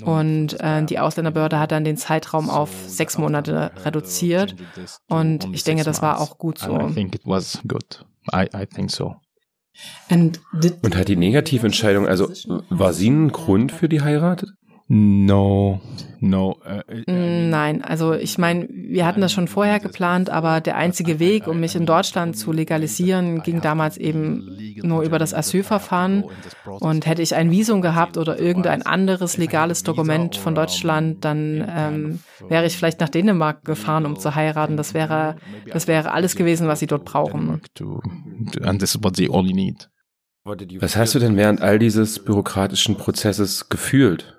Und 0.05 0.61
äh, 0.61 0.85
die 0.85 0.99
Ausländerbehörde 0.99 1.59
hat 1.59 1.73
dann 1.73 1.85
den 1.85 1.97
Zeitraum 1.97 2.51
auf 2.51 2.71
sechs 2.87 3.19
Monate 3.19 3.73
reduziert. 3.85 4.55
Und 5.09 5.49
ich 5.53 5.65
denke, 5.65 5.85
das 5.85 6.03
war 6.03 6.21
auch 6.21 6.39
gut 6.39 6.59
so. 6.59 6.91
Und 10.83 10.97
hat 10.97 11.09
die 11.09 11.17
Negativentscheidung, 11.17 12.07
also 12.07 12.31
war 12.69 12.93
sie 12.93 13.11
ein 13.11 13.31
Grund 13.31 13.73
für 13.73 13.89
die 13.89 14.03
Heirat? 14.03 14.45
No, 14.91 15.83
no. 16.19 16.57
Uh, 16.65 17.03
Nein, 17.07 17.85
also 17.85 18.15
ich 18.15 18.39
meine, 18.39 18.67
wir 18.71 19.05
hatten 19.05 19.21
das 19.21 19.35
schon 19.35 19.47
vorher 19.47 19.81
geplant, 19.81 20.31
aber 20.31 20.63
der 20.63 20.77
einzige 20.77 21.19
Weg, 21.19 21.47
um 21.47 21.61
mich 21.61 21.77
in 21.77 21.85
Deutschland 21.85 22.39
zu 22.39 22.53
legalisieren, 22.53 23.43
ging 23.43 23.61
damals 23.61 23.99
eben 23.99 24.49
nur 24.83 25.03
über 25.03 25.19
das 25.19 25.35
Asylverfahren. 25.35 26.25
Und 26.65 27.05
hätte 27.05 27.21
ich 27.21 27.35
ein 27.35 27.51
Visum 27.51 27.83
gehabt 27.83 28.17
oder 28.17 28.39
irgendein 28.39 28.81
anderes 28.81 29.37
legales 29.37 29.83
Dokument 29.83 30.37
von 30.37 30.55
Deutschland, 30.55 31.23
dann 31.23 31.71
ähm, 31.71 32.21
wäre 32.49 32.65
ich 32.65 32.77
vielleicht 32.79 33.01
nach 33.01 33.11
Dänemark 33.11 33.67
gefahren, 33.67 34.07
um 34.07 34.19
zu 34.19 34.35
heiraten. 34.35 34.79
Das 34.79 34.95
wäre, 34.95 35.37
das 35.71 35.87
wäre 35.87 36.13
alles 36.13 36.35
gewesen, 36.35 36.67
was 36.67 36.81
sie 36.81 36.87
dort 36.87 37.05
brauchen. 37.05 37.61
And 38.63 38.81
this 38.81 38.95
is 38.95 39.05
what 39.05 39.17
they 39.17 39.29
only 39.29 39.53
need. 39.53 39.91
Was 40.45 40.97
hast 40.97 41.15
du 41.15 41.19
denn 41.19 41.37
während 41.37 41.61
all 41.61 41.79
dieses 41.79 42.25
bürokratischen 42.25 42.97
Prozesses 42.97 43.69
gefühlt? 43.69 44.38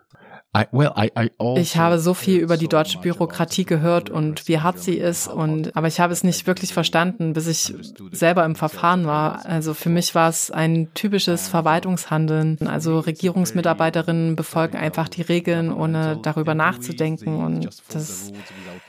Ich 1.57 1.77
habe 1.77 1.99
so 1.99 2.15
viel 2.15 2.39
über 2.39 2.57
die 2.57 2.67
deutsche 2.67 2.97
Bürokratie 2.97 3.65
gehört 3.65 4.09
und 4.09 4.47
wie 4.47 4.59
hart 4.59 4.79
sie 4.79 4.95
ist 4.95 5.27
und 5.27 5.77
aber 5.77 5.87
ich 5.87 5.99
habe 5.99 6.11
es 6.11 6.23
nicht 6.23 6.47
wirklich 6.47 6.73
verstanden, 6.73 7.33
bis 7.33 7.45
ich 7.45 7.71
selber 8.11 8.43
im 8.45 8.55
Verfahren 8.55 9.05
war. 9.05 9.45
Also 9.45 9.75
für 9.75 9.89
mich 9.89 10.15
war 10.15 10.27
es 10.27 10.49
ein 10.49 10.91
typisches 10.95 11.47
Verwaltungshandeln. 11.49 12.57
Also 12.65 12.97
Regierungsmitarbeiterinnen 12.97 14.35
befolgen 14.35 14.75
einfach 14.75 15.07
die 15.07 15.21
Regeln, 15.21 15.71
ohne 15.71 16.17
darüber 16.19 16.55
nachzudenken 16.55 17.43
und 17.43 17.65
das, 17.93 18.33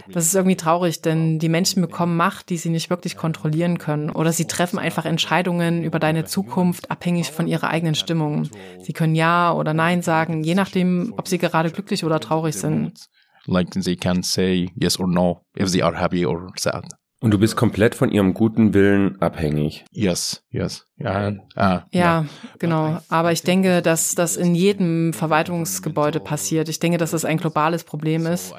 das 0.08 0.24
ist 0.24 0.34
irgendwie 0.34 0.56
traurig, 0.56 1.02
denn 1.02 1.38
die 1.38 1.50
Menschen 1.50 1.82
bekommen 1.82 2.16
Macht, 2.16 2.48
die 2.48 2.56
sie 2.56 2.70
nicht 2.70 2.88
wirklich 2.88 3.18
kontrollieren 3.18 3.76
können 3.76 4.08
oder 4.08 4.32
sie 4.32 4.46
treffen 4.46 4.78
einfach 4.78 5.04
Entscheidungen 5.04 5.84
über 5.84 5.98
deine 5.98 6.24
Zukunft 6.24 6.90
abhängig 6.90 7.30
von 7.30 7.46
ihrer 7.46 7.68
eigenen 7.68 7.94
Stimmung. 7.94 8.48
Sie 8.80 8.94
können 8.94 9.14
Ja 9.14 9.52
oder 9.52 9.74
Nein 9.74 10.00
sagen, 10.00 10.42
je 10.42 10.54
nachdem, 10.54 11.12
ob 11.18 11.28
sie 11.28 11.36
gerade 11.36 11.49
glücklich 11.70 12.04
oder 12.04 12.20
traurig 12.20 12.54
sind. 12.54 13.06
Like 13.46 13.70
they 13.70 13.96
can 13.96 14.22
say 14.22 14.68
yes 14.74 14.98
or 14.98 15.06
no 15.06 15.42
if 15.56 15.72
they 15.72 15.82
are 15.82 15.96
happy 15.96 16.26
or 16.26 16.48
sad. 16.56 16.84
Und 17.22 17.32
du 17.32 17.38
bist 17.38 17.54
komplett 17.54 17.94
von 17.94 18.10
ihrem 18.10 18.32
guten 18.32 18.72
Willen 18.72 19.20
abhängig. 19.20 19.84
Yes, 19.92 20.42
yes. 20.50 20.86
Ja, 20.96 21.32
ah, 21.54 21.82
ja, 21.92 22.26
genau. 22.58 22.98
Aber 23.08 23.32
ich 23.32 23.42
denke, 23.42 23.80
dass 23.80 24.14
das 24.14 24.36
in 24.36 24.54
jedem 24.54 25.12
Verwaltungsgebäude 25.12 26.20
passiert. 26.20 26.68
Ich 26.68 26.78
denke, 26.78 26.98
dass 26.98 27.12
das 27.12 27.24
ein 27.24 27.38
globales 27.38 27.84
Problem 27.84 28.26
ist 28.26 28.54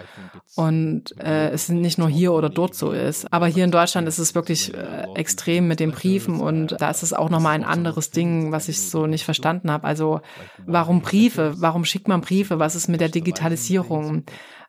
und 0.55 1.15
äh, 1.19 1.49
es 1.49 1.69
nicht 1.69 1.99
nur 1.99 2.09
hier 2.09 2.33
oder 2.33 2.49
dort 2.49 2.75
so 2.75 2.91
ist. 2.91 3.31
Aber 3.31 3.47
hier 3.47 3.63
in 3.63 3.71
Deutschland 3.71 4.07
ist 4.07 4.17
es 4.17 4.33
wirklich 4.33 4.73
äh, 4.73 5.05
extrem 5.15 5.67
mit 5.67 5.79
den 5.79 5.91
Briefen 5.91 6.39
und 6.39 6.75
da 6.79 6.89
ist 6.89 7.03
es 7.03 7.13
auch 7.13 7.29
nochmal 7.29 7.53
ein 7.53 7.63
anderes 7.63 8.09
Ding, 8.09 8.51
was 8.51 8.69
ich 8.69 8.81
so 8.81 9.05
nicht 9.05 9.23
verstanden 9.23 9.71
habe. 9.71 9.85
Also 9.85 10.21
warum 10.65 11.01
Briefe? 11.01 11.53
Warum 11.57 11.85
schickt 11.85 12.07
man 12.07 12.21
Briefe? 12.21 12.57
Was 12.57 12.75
ist 12.75 12.87
mit 12.87 13.01
der 13.01 13.09
Digitalisierung? 13.09 14.23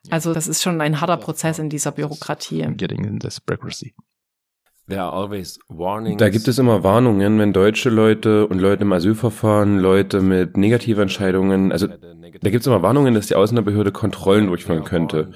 Also 0.09 0.33
das 0.33 0.47
ist 0.47 0.61
schon 0.61 0.81
ein 0.81 0.99
harter 0.99 1.17
Prozess 1.17 1.59
in 1.59 1.69
dieser 1.69 1.91
Bürokratie. 1.91 2.67
Da 6.17 6.29
gibt 6.29 6.47
es 6.47 6.59
immer 6.59 6.83
Warnungen, 6.83 7.39
wenn 7.39 7.53
deutsche 7.53 7.89
Leute 7.89 8.47
und 8.47 8.59
Leute 8.59 8.81
im 8.81 8.91
Asylverfahren, 8.91 9.79
Leute 9.79 10.21
mit 10.21 10.57
Negativentscheidungen, 10.57 11.71
also 11.71 11.87
da 11.87 12.49
gibt 12.49 12.61
es 12.61 12.67
immer 12.67 12.81
Warnungen, 12.81 13.13
dass 13.13 13.27
die 13.27 13.35
Ausländerbehörde 13.35 13.93
Kontrollen 13.93 14.47
durchführen 14.47 14.83
könnte. 14.83 15.31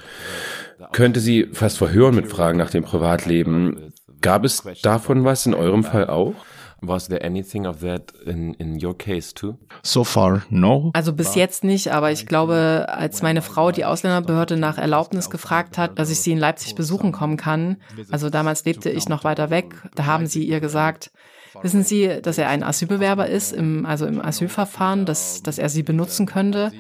Könnte 0.92 1.22
sie 1.22 1.48
fast 1.54 1.78
verhören 1.78 2.16
mit 2.16 2.28
Fragen 2.28 2.58
nach 2.58 2.72
dem 2.72 2.84
Privatleben. 2.84 3.94
Gab 4.20 4.44
es 4.44 4.64
davon 4.84 5.24
was 5.24 5.46
in 5.46 5.54
eurem 5.54 5.84
Fall 5.84 6.08
auch? 6.08 6.34
Was 6.82 7.08
there 7.08 7.24
anything 7.26 7.66
of 7.66 7.80
that 7.80 8.14
in, 8.26 8.54
in 8.56 8.84
your 8.84 8.96
case 8.96 9.34
too? 9.34 9.58
So 9.82 10.04
far, 10.04 10.44
no. 10.50 10.92
Also 10.94 11.14
bis 11.14 11.34
jetzt 11.36 11.64
nicht, 11.64 11.92
aber 11.92 12.12
ich 12.12 12.28
glaube, 12.28 12.86
als 12.90 13.22
meine 13.22 13.42
Frau 13.42 13.72
die 13.72 13.86
Ausländerbehörde 13.86 14.58
nach 14.58 14.78
Erlaubnis 14.78 15.30
gefragt 15.30 15.78
hat, 15.78 15.98
dass 15.98 16.12
ich 16.12 16.20
sie 16.20 16.32
in 16.32 16.38
Leipzig 16.38 16.76
besuchen 16.76 17.12
kommen 17.12 17.38
kann, 17.38 17.78
also 18.12 18.30
damals 18.30 18.64
lebte 18.66 18.90
ich 18.90 19.10
noch 19.10 19.24
weiter 19.24 19.50
weg, 19.50 19.74
da 19.96 20.06
haben 20.06 20.28
sie 20.28 20.44
ihr 20.44 20.60
gesagt, 20.60 21.12
wissen 21.64 21.84
Sie, 21.84 22.22
dass 22.22 22.38
er 22.38 22.50
ein 22.50 22.62
Asylbewerber 22.62 23.28
ist, 23.28 23.54
im, 23.54 23.86
also 23.86 24.06
im 24.06 24.24
Asylverfahren, 24.24 25.06
dass, 25.06 25.42
dass 25.42 25.58
er 25.58 25.70
sie 25.70 25.82
benutzen 25.84 26.28
könnte? 26.28 26.72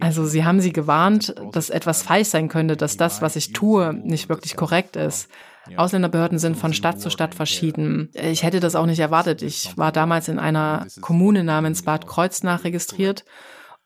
Also 0.00 0.24
sie 0.24 0.44
haben 0.44 0.60
sie 0.60 0.72
gewarnt, 0.72 1.34
dass 1.52 1.68
etwas 1.68 2.02
falsch 2.02 2.28
sein 2.28 2.48
könnte, 2.48 2.76
dass 2.76 2.96
das, 2.96 3.20
was 3.20 3.36
ich 3.36 3.52
tue, 3.52 3.92
nicht 3.92 4.30
wirklich 4.30 4.56
korrekt 4.56 4.96
ist. 4.96 5.28
Ausländerbehörden 5.76 6.38
sind 6.38 6.56
von 6.56 6.72
Stadt 6.72 7.00
zu 7.00 7.10
Stadt 7.10 7.34
verschieden. 7.34 8.10
Ich 8.14 8.42
hätte 8.42 8.60
das 8.60 8.76
auch 8.76 8.86
nicht 8.86 9.00
erwartet. 9.00 9.42
Ich 9.42 9.76
war 9.76 9.92
damals 9.92 10.28
in 10.28 10.38
einer 10.38 10.86
Kommune 11.00 11.44
namens 11.44 11.82
Bad 11.82 12.06
Kreuznach 12.06 12.64
registriert 12.64 13.24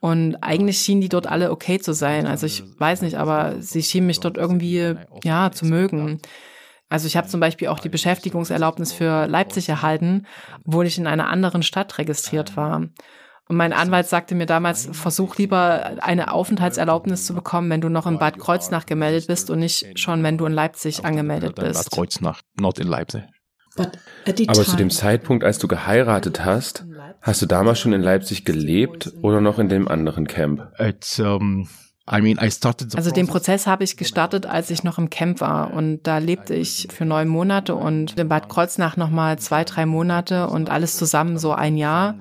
und 0.00 0.36
eigentlich 0.36 0.78
schienen 0.78 1.00
die 1.00 1.08
dort 1.08 1.26
alle 1.26 1.50
okay 1.50 1.78
zu 1.78 1.92
sein. 1.92 2.26
Also 2.26 2.46
ich 2.46 2.62
weiß 2.78 3.02
nicht, 3.02 3.16
aber 3.16 3.56
sie 3.60 3.82
schienen 3.82 4.06
mich 4.06 4.20
dort 4.20 4.36
irgendwie, 4.36 4.96
ja, 5.24 5.50
zu 5.50 5.66
mögen. 5.66 6.20
Also 6.88 7.06
ich 7.06 7.16
habe 7.16 7.28
zum 7.28 7.40
Beispiel 7.40 7.68
auch 7.68 7.80
die 7.80 7.90
Beschäftigungserlaubnis 7.90 8.92
für 8.92 9.26
Leipzig 9.26 9.68
erhalten, 9.68 10.26
obwohl 10.66 10.86
ich 10.86 10.98
in 10.98 11.06
einer 11.06 11.28
anderen 11.28 11.62
Stadt 11.62 11.98
registriert 11.98 12.56
war. 12.56 12.84
Und 13.48 13.56
mein 13.56 13.72
Anwalt 13.72 14.06
sagte 14.06 14.34
mir 14.34 14.44
damals, 14.44 14.88
versuch 14.92 15.36
lieber 15.36 15.96
eine 16.02 16.32
Aufenthaltserlaubnis 16.32 17.24
zu 17.24 17.34
bekommen, 17.34 17.70
wenn 17.70 17.80
du 17.80 17.88
noch 17.88 18.06
in 18.06 18.18
Bad 18.18 18.38
Kreuznach 18.38 18.84
gemeldet 18.84 19.26
bist 19.26 19.48
und 19.48 19.60
nicht 19.60 19.98
schon, 19.98 20.22
wenn 20.22 20.36
du 20.36 20.44
in 20.44 20.52
Leipzig 20.52 21.04
angemeldet 21.06 21.54
bist. 21.54 21.84
Bad 21.84 21.90
Kreuznach, 21.90 22.42
not 22.60 22.78
in 22.78 22.86
Leipzig. 22.88 23.22
Aber 23.78 24.64
zu 24.64 24.76
dem 24.76 24.90
Zeitpunkt, 24.90 25.44
als 25.44 25.58
du 25.58 25.68
geheiratet 25.68 26.44
hast, 26.44 26.84
hast 27.22 27.40
du 27.40 27.46
damals 27.46 27.78
schon 27.78 27.92
in 27.92 28.02
Leipzig 28.02 28.44
gelebt 28.44 29.12
oder 29.22 29.40
noch 29.40 29.58
in 29.58 29.68
dem 29.68 29.88
anderen 29.88 30.26
Camp? 30.26 30.72
It's, 30.78 31.18
um 31.20 31.68
also 32.10 33.10
den 33.10 33.26
Prozess 33.26 33.66
habe 33.66 33.84
ich 33.84 33.98
gestartet, 33.98 34.46
als 34.46 34.70
ich 34.70 34.82
noch 34.82 34.96
im 34.96 35.10
Camp 35.10 35.42
war 35.42 35.74
und 35.74 36.04
da 36.04 36.16
lebte 36.16 36.54
ich 36.54 36.88
für 36.90 37.04
neun 37.04 37.28
Monate 37.28 37.74
und 37.74 38.18
in 38.18 38.28
Bad 38.28 38.48
Kreuznach 38.48 38.96
nochmal 38.96 39.38
zwei, 39.38 39.64
drei 39.64 39.84
Monate 39.84 40.48
und 40.48 40.70
alles 40.70 40.96
zusammen 40.96 41.36
so 41.36 41.52
ein 41.52 41.76
Jahr. 41.76 42.14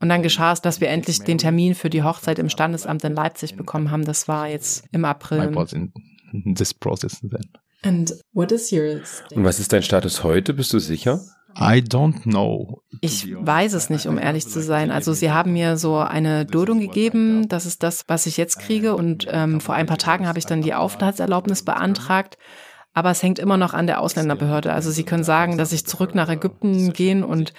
Und 0.00 0.08
dann 0.08 0.22
geschah 0.22 0.52
es, 0.52 0.60
dass 0.60 0.80
wir 0.80 0.88
endlich 0.88 1.22
den 1.22 1.38
Termin 1.38 1.74
für 1.74 1.88
die 1.88 2.02
Hochzeit 2.02 2.38
im 2.38 2.50
Standesamt 2.50 3.02
in 3.04 3.14
Leipzig 3.14 3.56
bekommen 3.56 3.90
haben. 3.90 4.04
Das 4.04 4.28
war 4.28 4.48
jetzt 4.48 4.84
im 4.92 5.04
April. 5.04 5.40
Und 9.34 9.44
was 9.44 9.60
ist 9.60 9.72
dein 9.72 9.82
Status 9.82 10.24
heute? 10.24 10.54
Bist 10.54 10.72
du 10.72 10.78
sicher? 10.78 11.20
I 11.58 11.80
don't 11.80 12.24
know. 12.24 12.82
Ich 13.00 13.34
weiß 13.34 13.72
es 13.72 13.88
nicht, 13.88 14.06
um 14.06 14.18
ehrlich 14.18 14.46
zu 14.46 14.60
sein. 14.60 14.90
Also 14.90 15.14
sie 15.14 15.30
haben 15.30 15.54
mir 15.54 15.78
so 15.78 15.96
eine 15.96 16.44
Duldung 16.44 16.80
gegeben. 16.80 17.48
Das 17.48 17.64
ist 17.64 17.82
das, 17.82 18.04
was 18.08 18.26
ich 18.26 18.36
jetzt 18.36 18.58
kriege. 18.58 18.94
Und 18.94 19.26
ähm, 19.30 19.62
vor 19.62 19.74
ein 19.74 19.86
paar 19.86 19.96
Tagen 19.96 20.28
habe 20.28 20.38
ich 20.38 20.44
dann 20.44 20.60
die 20.60 20.74
Aufenthaltserlaubnis 20.74 21.64
beantragt. 21.64 22.36
Aber 22.96 23.10
es 23.10 23.22
hängt 23.22 23.38
immer 23.38 23.58
noch 23.58 23.74
an 23.74 23.86
der 23.86 24.00
Ausländerbehörde. 24.00 24.72
Also 24.72 24.90
Sie 24.90 25.04
können 25.04 25.22
sagen, 25.22 25.58
dass 25.58 25.70
ich 25.72 25.84
zurück 25.84 26.14
nach 26.14 26.30
Ägypten 26.30 26.94
gehen 26.94 27.24
und 27.24 27.52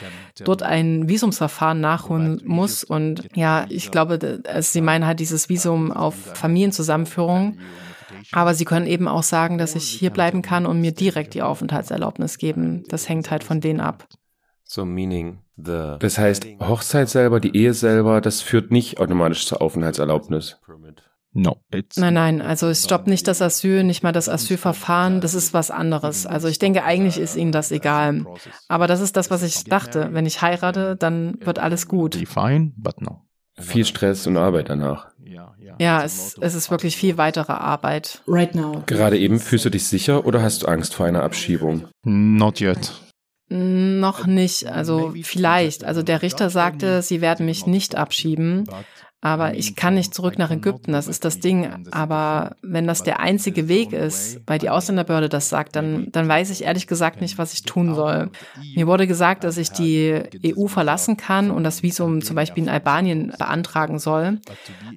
dort 0.43 0.63
ein 0.63 1.07
Visumsverfahren 1.07 1.79
nachholen 1.79 2.41
muss. 2.43 2.83
Und 2.83 3.29
ja, 3.35 3.67
ich 3.69 3.91
glaube, 3.91 4.41
Sie 4.61 4.81
meinen 4.81 5.05
halt 5.05 5.19
dieses 5.19 5.47
Visum 5.47 5.91
auf 5.91 6.15
Familienzusammenführung. 6.15 7.59
Aber 8.31 8.55
Sie 8.55 8.65
können 8.65 8.87
eben 8.87 9.07
auch 9.07 9.21
sagen, 9.21 9.59
dass 9.59 9.75
ich 9.75 9.87
hier 9.87 10.09
bleiben 10.09 10.41
kann 10.41 10.65
und 10.65 10.81
mir 10.81 10.91
direkt 10.91 11.35
die 11.35 11.43
Aufenthaltserlaubnis 11.43 12.39
geben. 12.39 12.83
Das 12.89 13.07
hängt 13.07 13.29
halt 13.29 13.43
von 13.43 13.61
denen 13.61 13.79
ab. 13.79 14.07
So 14.63 14.85
meaning 14.85 15.37
the 15.55 15.97
das 15.99 16.17
heißt, 16.17 16.47
Hochzeit 16.61 17.09
selber, 17.09 17.39
die 17.39 17.55
Ehe 17.55 17.75
selber, 17.75 18.21
das 18.21 18.41
führt 18.41 18.71
nicht 18.71 18.99
automatisch 18.99 19.45
zur 19.45 19.61
Aufenthaltserlaubnis. 19.61 20.59
No, 21.39 21.61
nein, 21.97 22.15
nein, 22.15 22.41
also 22.41 22.67
es 22.67 22.83
stoppt 22.83 23.05
nicht 23.05 23.27
das 23.27 23.43
Asyl, 23.43 23.83
nicht 23.83 24.01
mal 24.01 24.11
das 24.11 24.27
Asylverfahren, 24.27 25.21
das 25.21 25.35
ist 25.35 25.53
was 25.53 25.69
anderes. 25.69 26.25
Also 26.25 26.47
ich 26.47 26.57
denke, 26.57 26.83
eigentlich 26.83 27.19
ist 27.19 27.35
ihnen 27.35 27.51
das 27.51 27.71
egal. 27.71 28.25
Aber 28.67 28.87
das 28.87 29.01
ist 29.01 29.15
das, 29.15 29.29
was 29.29 29.43
ich 29.43 29.65
dachte. 29.65 30.09
Wenn 30.13 30.25
ich 30.25 30.41
heirate, 30.41 30.95
dann 30.95 31.37
wird 31.41 31.59
alles 31.59 31.87
gut. 31.87 32.15
Fine, 32.15 32.71
but 32.75 33.01
no. 33.01 33.21
Viel 33.53 33.85
Stress 33.85 34.25
und 34.25 34.35
Arbeit 34.35 34.69
danach. 34.69 35.09
Ja, 35.79 36.03
es, 36.03 36.35
es 36.39 36.55
ist 36.55 36.71
wirklich 36.71 36.97
viel 36.97 37.17
weitere 37.17 37.53
Arbeit. 37.53 38.23
Right 38.27 38.55
now. 38.55 38.81
Gerade 38.87 39.19
eben 39.19 39.39
fühlst 39.39 39.65
du 39.65 39.69
dich 39.69 39.85
sicher 39.85 40.25
oder 40.25 40.41
hast 40.41 40.63
du 40.63 40.67
Angst 40.67 40.95
vor 40.95 41.05
einer 41.05 41.21
Abschiebung? 41.21 41.87
Not 42.03 42.61
yet. 42.61 42.93
Noch 43.49 44.25
nicht, 44.25 44.65
also 44.67 45.13
vielleicht. 45.21 45.85
Also 45.85 46.03
der 46.03 46.21
Richter 46.21 46.49
sagte, 46.49 47.01
sie 47.01 47.21
werden 47.21 47.45
mich 47.45 47.65
nicht 47.65 47.95
abschieben. 47.95 48.65
Aber 49.19 49.55
ich 49.55 49.75
kann 49.75 49.95
nicht 49.95 50.13
zurück 50.13 50.37
nach 50.37 50.51
Ägypten, 50.51 50.91
das 50.91 51.07
ist 51.07 51.25
das 51.25 51.39
Ding. 51.39 51.87
Aber 51.89 52.55
wenn 52.61 52.85
das 52.85 53.01
der 53.01 53.19
einzige 53.19 53.67
Weg 53.67 53.91
ist, 53.91 54.39
weil 54.45 54.59
die 54.59 54.69
Ausländerbehörde 54.69 55.27
das 55.27 55.49
sagt, 55.49 55.75
dann, 55.75 56.11
dann 56.11 56.27
weiß 56.27 56.51
ich 56.51 56.63
ehrlich 56.63 56.85
gesagt 56.85 57.19
nicht, 57.19 57.39
was 57.39 57.53
ich 57.53 57.63
tun 57.63 57.95
soll. 57.95 58.29
Mir 58.75 58.85
wurde 58.85 59.07
gesagt, 59.07 59.43
dass 59.43 59.57
ich 59.57 59.71
die 59.71 60.21
EU 60.45 60.67
verlassen 60.67 61.17
kann 61.17 61.49
und 61.49 61.63
das 61.63 61.81
Visum 61.81 62.21
zum 62.21 62.35
Beispiel 62.35 62.63
in 62.63 62.69
Albanien 62.69 63.33
beantragen 63.39 63.97
soll. 63.97 64.39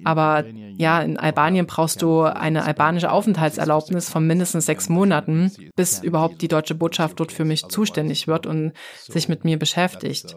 Aber 0.03 0.45
ja, 0.77 1.01
in 1.01 1.17
Albanien 1.17 1.65
brauchst 1.65 2.03
du 2.03 2.21
eine 2.21 2.63
albanische 2.63 3.11
Aufenthaltserlaubnis 3.11 4.09
von 4.09 4.27
mindestens 4.27 4.67
sechs 4.67 4.87
Monaten, 4.87 5.51
bis 5.75 6.01
überhaupt 6.01 6.43
die 6.43 6.47
deutsche 6.47 6.75
Botschaft 6.75 7.19
dort 7.19 7.31
für 7.31 7.45
mich 7.45 7.63
zuständig 7.69 8.27
wird 8.27 8.45
und 8.45 8.73
sich 8.99 9.29
mit 9.29 9.45
mir 9.45 9.57
beschäftigt. 9.57 10.35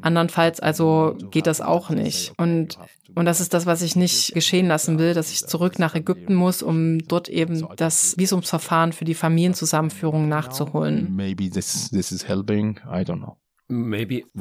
Andernfalls 0.00 0.60
also 0.60 1.16
geht 1.30 1.46
das 1.46 1.60
auch 1.60 1.90
nicht. 1.90 2.32
Und, 2.36 2.78
und 3.14 3.24
das 3.24 3.40
ist 3.40 3.54
das, 3.54 3.66
was 3.66 3.82
ich 3.82 3.96
nicht 3.96 4.32
geschehen 4.34 4.68
lassen 4.68 4.98
will, 4.98 5.14
dass 5.14 5.30
ich 5.30 5.46
zurück 5.46 5.78
nach 5.78 5.94
Ägypten 5.94 6.34
muss, 6.34 6.62
um 6.62 6.98
dort 7.06 7.28
eben 7.28 7.66
das 7.76 8.16
Visumsverfahren 8.18 8.92
für 8.92 9.04
die 9.04 9.14
Familienzusammenführung 9.14 10.28
nachzuholen. 10.28 11.14
Maybe 11.14 11.50
this, 11.50 11.90
this 11.90 12.12
is 12.12 12.28
helping. 12.28 12.78
I 12.86 13.02
don't 13.02 13.18
know. 13.18 13.36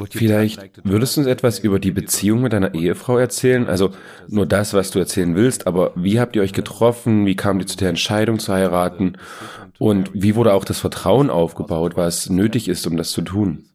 Vielleicht 0.09 0.85
würdest 0.85 1.17
du 1.17 1.21
uns 1.21 1.27
etwas 1.27 1.59
über 1.59 1.79
die 1.79 1.91
Beziehung 1.91 2.41
mit 2.41 2.53
deiner 2.53 2.73
Ehefrau 2.73 3.17
erzählen? 3.17 3.67
Also 3.67 3.91
nur 4.29 4.45
das, 4.45 4.73
was 4.73 4.89
du 4.91 4.99
erzählen 4.99 5.35
willst, 5.35 5.67
aber 5.67 5.91
wie 5.95 6.21
habt 6.21 6.37
ihr 6.37 6.41
euch 6.41 6.53
getroffen? 6.53 7.25
Wie 7.25 7.35
kam 7.35 7.59
ihr 7.59 7.67
zu 7.67 7.75
der 7.75 7.89
Entscheidung 7.89 8.39
zu 8.39 8.53
heiraten? 8.53 9.17
Und 9.79 10.11
wie 10.13 10.35
wurde 10.35 10.53
auch 10.53 10.63
das 10.63 10.79
Vertrauen 10.79 11.29
aufgebaut, 11.29 11.97
was 11.97 12.29
nötig 12.29 12.69
ist, 12.69 12.87
um 12.87 12.95
das 12.95 13.11
zu 13.11 13.21
tun? 13.21 13.65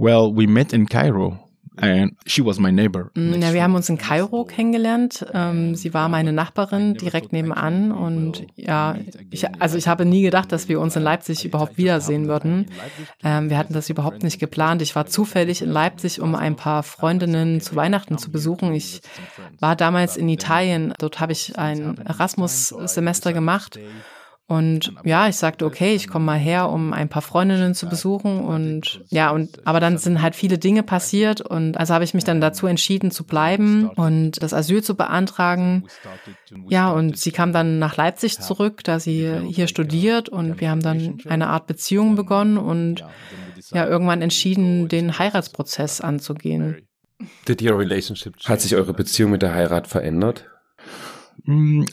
Well, 0.00 0.34
we 0.34 0.46
met 0.46 0.72
in 0.72 0.86
Cairo. 0.86 1.38
And 1.76 2.16
she 2.26 2.44
was 2.44 2.58
my 2.58 2.70
neighbor. 2.70 3.10
Mm, 3.14 3.40
ja, 3.40 3.52
wir 3.52 3.62
haben 3.62 3.74
uns 3.74 3.88
in 3.88 3.96
Kairo 3.96 4.44
kennengelernt. 4.44 5.24
Ähm, 5.32 5.74
sie 5.74 5.94
war 5.94 6.08
meine 6.08 6.32
Nachbarin 6.32 6.94
direkt 6.94 7.32
nebenan 7.32 7.92
und 7.92 8.46
ja, 8.56 8.96
ich, 9.30 9.46
also 9.60 9.78
ich 9.78 9.88
habe 9.88 10.04
nie 10.04 10.22
gedacht, 10.22 10.52
dass 10.52 10.68
wir 10.68 10.80
uns 10.80 10.96
in 10.96 11.02
Leipzig 11.02 11.44
überhaupt 11.44 11.78
wiedersehen 11.78 12.28
würden. 12.28 12.66
Ähm, 13.22 13.48
wir 13.48 13.56
hatten 13.56 13.72
das 13.72 13.88
überhaupt 13.88 14.22
nicht 14.22 14.38
geplant. 14.38 14.82
Ich 14.82 14.94
war 14.94 15.06
zufällig 15.06 15.62
in 15.62 15.70
Leipzig, 15.70 16.20
um 16.20 16.34
ein 16.34 16.56
paar 16.56 16.82
Freundinnen 16.82 17.60
zu 17.60 17.76
Weihnachten 17.76 18.18
zu 18.18 18.30
besuchen. 18.30 18.74
Ich 18.74 19.00
war 19.58 19.74
damals 19.76 20.16
in 20.16 20.28
Italien. 20.28 20.92
Dort 20.98 21.20
habe 21.20 21.32
ich 21.32 21.58
ein 21.58 21.98
Erasmus-Semester 21.98 23.32
gemacht. 23.32 23.78
Und 24.50 24.94
ja, 25.04 25.28
ich 25.28 25.36
sagte, 25.36 25.64
okay, 25.64 25.94
ich 25.94 26.08
komme 26.08 26.24
mal 26.24 26.38
her, 26.38 26.70
um 26.70 26.92
ein 26.92 27.08
paar 27.08 27.22
Freundinnen 27.22 27.72
zu 27.72 27.88
besuchen. 27.88 28.40
Und 28.40 29.00
ja, 29.08 29.30
und 29.30 29.64
aber 29.64 29.78
dann 29.78 29.96
sind 29.96 30.22
halt 30.22 30.34
viele 30.34 30.58
Dinge 30.58 30.82
passiert. 30.82 31.40
Und 31.40 31.76
also 31.76 31.94
habe 31.94 32.02
ich 32.02 32.14
mich 32.14 32.24
dann 32.24 32.40
dazu 32.40 32.66
entschieden 32.66 33.12
zu 33.12 33.22
bleiben 33.22 33.90
und 33.90 34.42
das 34.42 34.52
Asyl 34.52 34.82
zu 34.82 34.96
beantragen. 34.96 35.84
Ja, 36.68 36.90
und 36.90 37.16
sie 37.16 37.30
kam 37.30 37.52
dann 37.52 37.78
nach 37.78 37.96
Leipzig 37.96 38.40
zurück, 38.40 38.82
da 38.82 38.98
sie 38.98 39.32
hier 39.50 39.68
studiert. 39.68 40.28
Und 40.28 40.60
wir 40.60 40.68
haben 40.68 40.82
dann 40.82 41.18
eine 41.28 41.46
Art 41.46 41.68
Beziehung 41.68 42.16
begonnen 42.16 42.58
und 42.58 43.04
ja, 43.70 43.86
irgendwann 43.86 44.20
entschieden, 44.20 44.88
den 44.88 45.16
Heiratsprozess 45.16 46.00
anzugehen. 46.00 46.88
Hat 48.46 48.60
sich 48.60 48.74
eure 48.74 48.94
Beziehung 48.94 49.30
mit 49.30 49.42
der 49.42 49.54
Heirat 49.54 49.86
verändert? 49.86 50.46
Mm, 51.44 51.84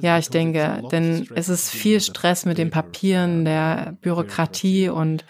ja, 0.00 0.18
ich 0.18 0.30
denke, 0.30 0.82
denn 0.90 1.26
es 1.34 1.48
ist 1.48 1.70
viel 1.70 2.00
Stress 2.00 2.46
mit 2.46 2.58
den 2.58 2.70
Papieren, 2.70 3.44
der 3.44 3.96
Bürokratie 4.00 4.88
und 4.88 5.24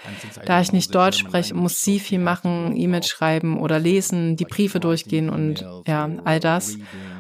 da 0.47 0.61
ich 0.61 0.73
nicht 0.73 0.95
Deutsch 0.95 1.19
spreche, 1.19 1.55
muss 1.55 1.83
sie 1.83 1.99
viel 1.99 2.19
machen, 2.19 2.77
E-Mails 2.77 3.09
schreiben 3.09 3.59
oder 3.59 3.79
lesen, 3.79 4.37
die 4.37 4.45
Briefe 4.45 4.81
durchgehen 4.81 5.31
und 5.31 5.65
ja, 5.87 6.11
all 6.25 6.41
das. 6.41 6.77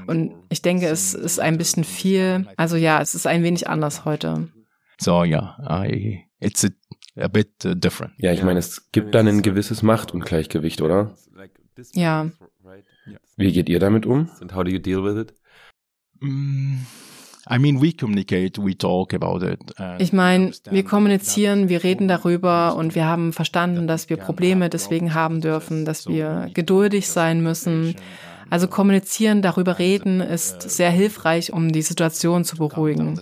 Und 0.06 0.34
ich 0.48 0.62
denke, 0.62 0.86
es 0.86 1.14
ist 1.14 1.38
ein 1.38 1.58
bisschen 1.58 1.84
viel. 1.84 2.46
Also 2.56 2.76
ja, 2.76 3.00
es 3.00 3.14
ist 3.14 3.26
ein 3.26 3.42
wenig 3.42 3.68
anders 3.68 4.04
heute. 4.04 4.48
So 4.98 5.24
ja, 5.24 5.56
I, 5.86 6.24
it's 6.40 6.64
a, 6.64 6.68
a 7.16 7.28
bit 7.28 7.64
uh, 7.64 7.74
different. 7.74 8.12
Ja, 8.18 8.32
ich 8.32 8.42
meine, 8.42 8.58
es 8.58 8.90
gibt 8.92 9.14
dann 9.14 9.28
ein 9.28 9.42
gewisses 9.42 9.82
Machtungleichgewicht, 9.82 10.82
oder? 10.82 11.14
Ja. 11.94 12.30
Wie 13.36 13.52
geht 13.52 13.68
ihr 13.68 13.78
damit 13.78 14.04
um? 14.04 14.28
And 14.40 14.54
how 14.54 14.62
do 14.62 14.70
you 14.70 14.78
deal 14.78 15.02
with 15.02 15.16
it? 15.16 15.39
Mm, 16.20 16.78
I 17.50 17.58
mean, 17.58 17.80
we 17.80 17.92
communicate, 17.92 18.58
we 18.58 18.76
talk 18.76 19.14
about 19.14 19.44
it. 19.44 19.58
Ich 19.98 20.12
meine, 20.12 20.52
wir 20.70 20.84
kommunizieren, 20.84 21.68
wir 21.68 21.82
reden 21.82 22.06
darüber 22.06 22.76
und 22.76 22.94
wir 22.94 23.06
haben 23.06 23.32
verstanden, 23.32 23.86
dass 23.86 24.08
wir 24.08 24.16
Probleme 24.16 24.68
deswegen 24.68 25.14
haben 25.14 25.40
dürfen, 25.40 25.84
dass 25.84 26.06
wir 26.06 26.50
geduldig 26.54 27.08
sein 27.08 27.42
müssen. 27.42 27.96
Also 28.50 28.66
kommunizieren, 28.66 29.42
darüber 29.42 29.78
reden 29.78 30.20
ist 30.20 30.62
sehr 30.62 30.90
hilfreich, 30.90 31.52
um 31.52 31.72
die 31.72 31.82
Situation 31.82 32.44
zu 32.44 32.56
beruhigen. 32.56 33.18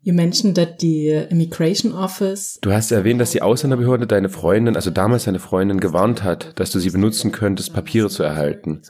You 0.00 0.14
mentioned 0.14 0.56
that 0.56 0.80
the 0.80 1.26
Immigration 1.28 1.92
Office. 1.92 2.58
Du 2.62 2.72
hast 2.72 2.92
erwähnt, 2.92 3.20
dass 3.20 3.32
die 3.32 3.42
Ausländerbehörde 3.42 4.06
deine 4.06 4.28
Freundin, 4.28 4.76
also 4.76 4.90
damals 4.90 5.24
deine 5.24 5.40
Freundin, 5.40 5.80
gewarnt 5.80 6.22
hat, 6.22 6.58
dass 6.58 6.70
du 6.70 6.78
sie 6.78 6.90
benutzen 6.90 7.32
könntest, 7.32 7.74
Papiere 7.74 8.08
zu 8.08 8.22
erhalten. 8.22 8.82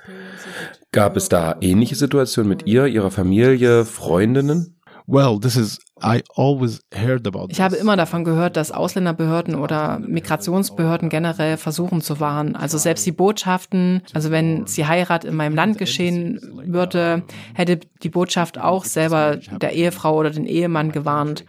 Gab 0.92 1.16
es 1.16 1.28
da 1.28 1.56
ähnliche 1.60 1.96
Situationen 1.96 2.48
mit 2.48 2.66
ihr, 2.66 2.86
ihrer 2.86 3.10
Familie, 3.10 3.84
Freundinnen? 3.84 4.78
Well, 5.06 5.38
this 5.40 5.56
is 5.56 5.78
I 6.02 6.22
always 6.36 6.80
heard 6.94 7.26
about 7.26 7.48
ich 7.50 7.60
habe 7.60 7.76
immer 7.76 7.96
davon 7.96 8.24
gehört, 8.24 8.56
dass 8.56 8.72
Ausländerbehörden 8.72 9.54
oder 9.54 9.98
Migrationsbehörden 10.00 11.08
generell 11.08 11.56
versuchen 11.56 12.02
zu 12.02 12.20
wahren. 12.20 12.54
Also 12.56 12.78
selbst 12.78 13.04
die 13.06 13.12
Botschaften, 13.12 14.02
also 14.12 14.30
wenn 14.30 14.66
sie 14.66 14.86
Heirat 14.86 15.24
in 15.24 15.34
meinem 15.34 15.54
Land 15.54 15.78
geschehen 15.78 16.38
würde, 16.66 17.22
hätte 17.54 17.80
die 18.02 18.10
Botschaft 18.10 18.58
auch 18.58 18.84
selber 18.84 19.36
der 19.36 19.72
Ehefrau 19.72 20.16
oder 20.16 20.30
den 20.30 20.46
Ehemann 20.46 20.92
gewarnt. 20.92 21.44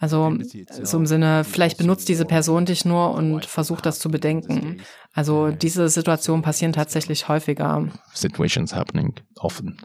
Also 0.00 0.34
so 0.82 0.96
im 0.96 1.04
Sinne, 1.04 1.44
vielleicht 1.44 1.76
benutzt 1.76 2.08
diese 2.08 2.24
Person 2.24 2.64
dich 2.64 2.86
nur 2.86 3.12
und 3.12 3.44
versucht 3.44 3.84
das 3.84 3.98
zu 3.98 4.10
bedenken. 4.10 4.80
Also 5.12 5.50
diese 5.50 5.90
Situationen 5.90 6.40
passieren 6.40 6.72
tatsächlich 6.72 7.28
häufiger. 7.28 7.86
Situations 8.14 8.74
happening 8.74 9.14
often. 9.36 9.76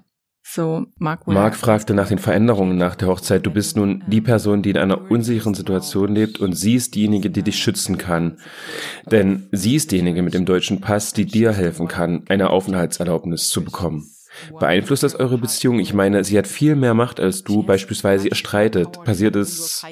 So, 0.47 0.86
Mark, 0.97 1.28
Mark 1.28 1.56
fragte 1.56 1.93
nach 1.93 2.08
den 2.08 2.19
Veränderungen 2.19 2.78
nach 2.78 2.95
der 2.95 3.10
Hochzeit. 3.10 3.45
Du 3.45 3.51
bist 3.51 3.75
nun 3.75 4.04
die 4.08 4.21
Person, 4.21 4.62
die 4.62 4.69
in 4.69 4.78
einer 4.78 5.12
unsicheren 5.12 5.54
Situation 5.54 6.15
lebt 6.15 6.39
und 6.39 6.54
sie 6.54 6.75
ist 6.75 6.95
diejenige, 6.95 7.30
die 7.30 7.43
dich 7.43 7.58
schützen 7.58 7.97
kann. 7.97 8.38
Denn 9.12 9.49
sie 9.51 9.75
ist 9.75 9.91
diejenige 9.91 10.21
mit 10.21 10.34
dem 10.34 10.45
deutschen 10.45 10.80
Pass, 10.80 11.12
die 11.12 11.25
dir 11.25 11.51
helfen 11.51 11.89
kann, 11.89 12.23
eine 12.30 12.51
Aufenthaltserlaubnis 12.51 13.49
zu 13.49 13.65
bekommen. 13.65 14.14
Beeinflusst 14.60 15.04
das 15.04 15.15
eure 15.15 15.38
Beziehung? 15.38 15.80
Ich 15.80 15.93
meine, 15.93 16.24
sie 16.24 16.38
hat 16.38 16.48
viel 16.48 16.76
mehr 16.76 16.93
Macht 16.93 17.19
als 17.19 17.43
du, 17.43 17.63
beispielsweise 17.63 18.30
ihr 18.30 18.36
streitet. 18.36 19.04
Passiert 19.04 19.36
es? 19.36 19.86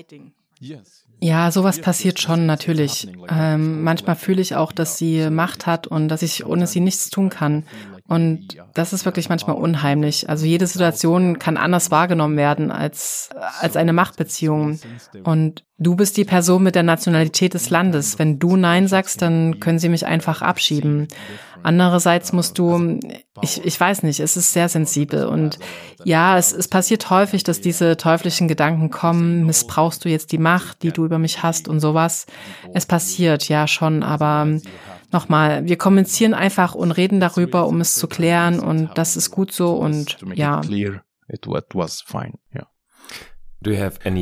Ja, 1.23 1.51
sowas 1.51 1.79
passiert 1.79 2.19
schon 2.19 2.45
natürlich. 2.45 3.07
Ähm, 3.29 3.81
manchmal 3.81 4.17
fühle 4.17 4.41
ich 4.41 4.55
auch, 4.55 4.73
dass 4.73 4.97
sie 4.97 5.29
Macht 5.29 5.65
hat 5.65 5.87
und 5.87 6.09
dass 6.09 6.21
ich 6.21 6.45
ohne 6.45 6.67
sie 6.67 6.81
nichts 6.81 7.09
tun 7.09 7.29
kann. 7.29 7.63
Und 8.09 8.57
das 8.73 8.91
ist 8.91 9.05
wirklich 9.05 9.29
manchmal 9.29 9.55
unheimlich. 9.55 10.27
Also 10.27 10.45
jede 10.45 10.67
Situation 10.67 11.39
kann 11.39 11.55
anders 11.55 11.91
wahrgenommen 11.91 12.35
werden 12.35 12.71
als, 12.71 13.29
als 13.61 13.77
eine 13.77 13.93
Machtbeziehung. 13.93 14.81
Und 15.23 15.63
du 15.77 15.95
bist 15.95 16.17
die 16.17 16.25
Person 16.25 16.61
mit 16.61 16.75
der 16.75 16.83
Nationalität 16.83 17.53
des 17.53 17.69
Landes. 17.69 18.19
Wenn 18.19 18.37
du 18.37 18.57
Nein 18.57 18.89
sagst, 18.89 19.21
dann 19.21 19.61
können 19.61 19.79
sie 19.79 19.89
mich 19.89 20.05
einfach 20.05 20.41
abschieben. 20.41 21.07
Andererseits 21.63 22.33
musst 22.33 22.59
du, 22.59 22.99
ich, 23.41 23.63
ich 23.65 23.79
weiß 23.79 24.03
nicht, 24.03 24.19
es 24.19 24.37
ist 24.37 24.53
sehr 24.53 24.69
sensibel. 24.69 25.25
Und 25.25 25.59
ja, 26.03 26.37
es, 26.37 26.51
es 26.51 26.67
passiert 26.67 27.09
häufig, 27.09 27.43
dass 27.43 27.61
diese 27.61 27.97
teuflischen 27.97 28.47
Gedanken 28.47 28.89
kommen, 28.89 29.45
missbrauchst 29.45 30.03
du 30.05 30.09
jetzt 30.09 30.31
die 30.31 30.37
Macht, 30.37 30.83
die 30.83 30.91
du 30.91 31.05
über 31.05 31.19
mich 31.19 31.41
hast 31.41 31.67
und 31.67 31.79
sowas. 31.79 32.25
Es 32.73 32.85
passiert, 32.85 33.47
ja 33.49 33.67
schon, 33.67 34.03
aber 34.03 34.59
nochmal, 35.11 35.65
wir 35.65 35.77
kommunizieren 35.77 36.33
einfach 36.33 36.75
und 36.75 36.91
reden 36.91 37.19
darüber, 37.19 37.67
um 37.67 37.79
es 37.79 37.95
zu 37.95 38.07
klären 38.07 38.59
und 38.59 38.89
das 38.95 39.15
ist 39.15 39.31
gut 39.31 39.51
so 39.51 39.75
und 39.75 40.17
ja. 40.33 40.61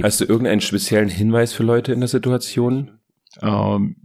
Hast 0.03 0.21
du 0.21 0.25
irgendeinen 0.25 0.61
speziellen 0.61 1.09
Hinweis 1.09 1.53
für 1.53 1.63
Leute 1.63 1.93
in 1.93 1.99
der 1.99 2.09
Situation? 2.09 3.00
Um, 3.39 3.95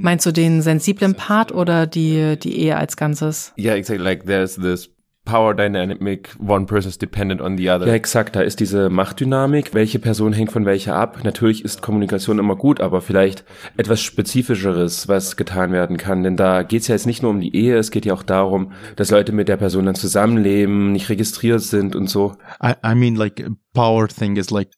Meinst 0.00 0.24
du 0.24 0.32
den 0.32 0.62
sensiblen 0.62 1.14
Part 1.14 1.52
oder 1.52 1.86
die, 1.86 2.38
die 2.38 2.58
Ehe 2.60 2.76
als 2.76 2.96
Ganzes? 2.96 3.52
Yeah, 3.58 3.74
exactly. 3.74 4.02
Like 4.02 4.24
there's 4.24 4.56
this 4.56 4.90
power 5.24 5.54
dynamic, 5.54 6.34
one 6.38 6.66
person 6.66 6.88
is 6.88 6.98
dependent 6.98 7.40
on 7.40 7.56
the 7.56 7.70
other. 7.70 7.86
Ja, 7.86 7.94
exakt, 7.94 8.36
da 8.36 8.42
ist 8.42 8.60
diese 8.60 8.90
Machtdynamik, 8.90 9.74
welche 9.74 9.98
Person 9.98 10.32
hängt 10.32 10.52
von 10.52 10.66
welcher 10.66 10.96
ab. 10.96 11.18
Natürlich 11.24 11.64
ist 11.64 11.82
Kommunikation 11.82 12.38
immer 12.38 12.56
gut, 12.56 12.80
aber 12.80 13.00
vielleicht 13.00 13.44
etwas 13.76 14.00
Spezifischeres, 14.02 15.08
was 15.08 15.36
getan 15.36 15.72
werden 15.72 15.96
kann. 15.96 16.22
Denn 16.22 16.36
da 16.36 16.62
geht 16.62 16.82
es 16.82 16.88
ja 16.88 16.94
jetzt 16.94 17.06
nicht 17.06 17.22
nur 17.22 17.30
um 17.30 17.40
die 17.40 17.54
Ehe, 17.54 17.76
es 17.76 17.90
geht 17.90 18.06
ja 18.06 18.14
auch 18.14 18.22
darum, 18.22 18.72
dass 18.96 19.10
Leute 19.10 19.32
mit 19.32 19.48
der 19.48 19.56
Person 19.56 19.86
dann 19.86 19.94
zusammenleben, 19.94 20.92
nicht 20.92 21.08
registriert 21.08 21.62
sind 21.62 21.96
und 21.96 22.08
so. 22.08 22.36
I, 22.62 22.72
I 22.86 22.94
mean, 22.94 23.14
like, 23.14 23.44
power 23.72 24.08
thing 24.08 24.36
is 24.36 24.50
like 24.50 24.68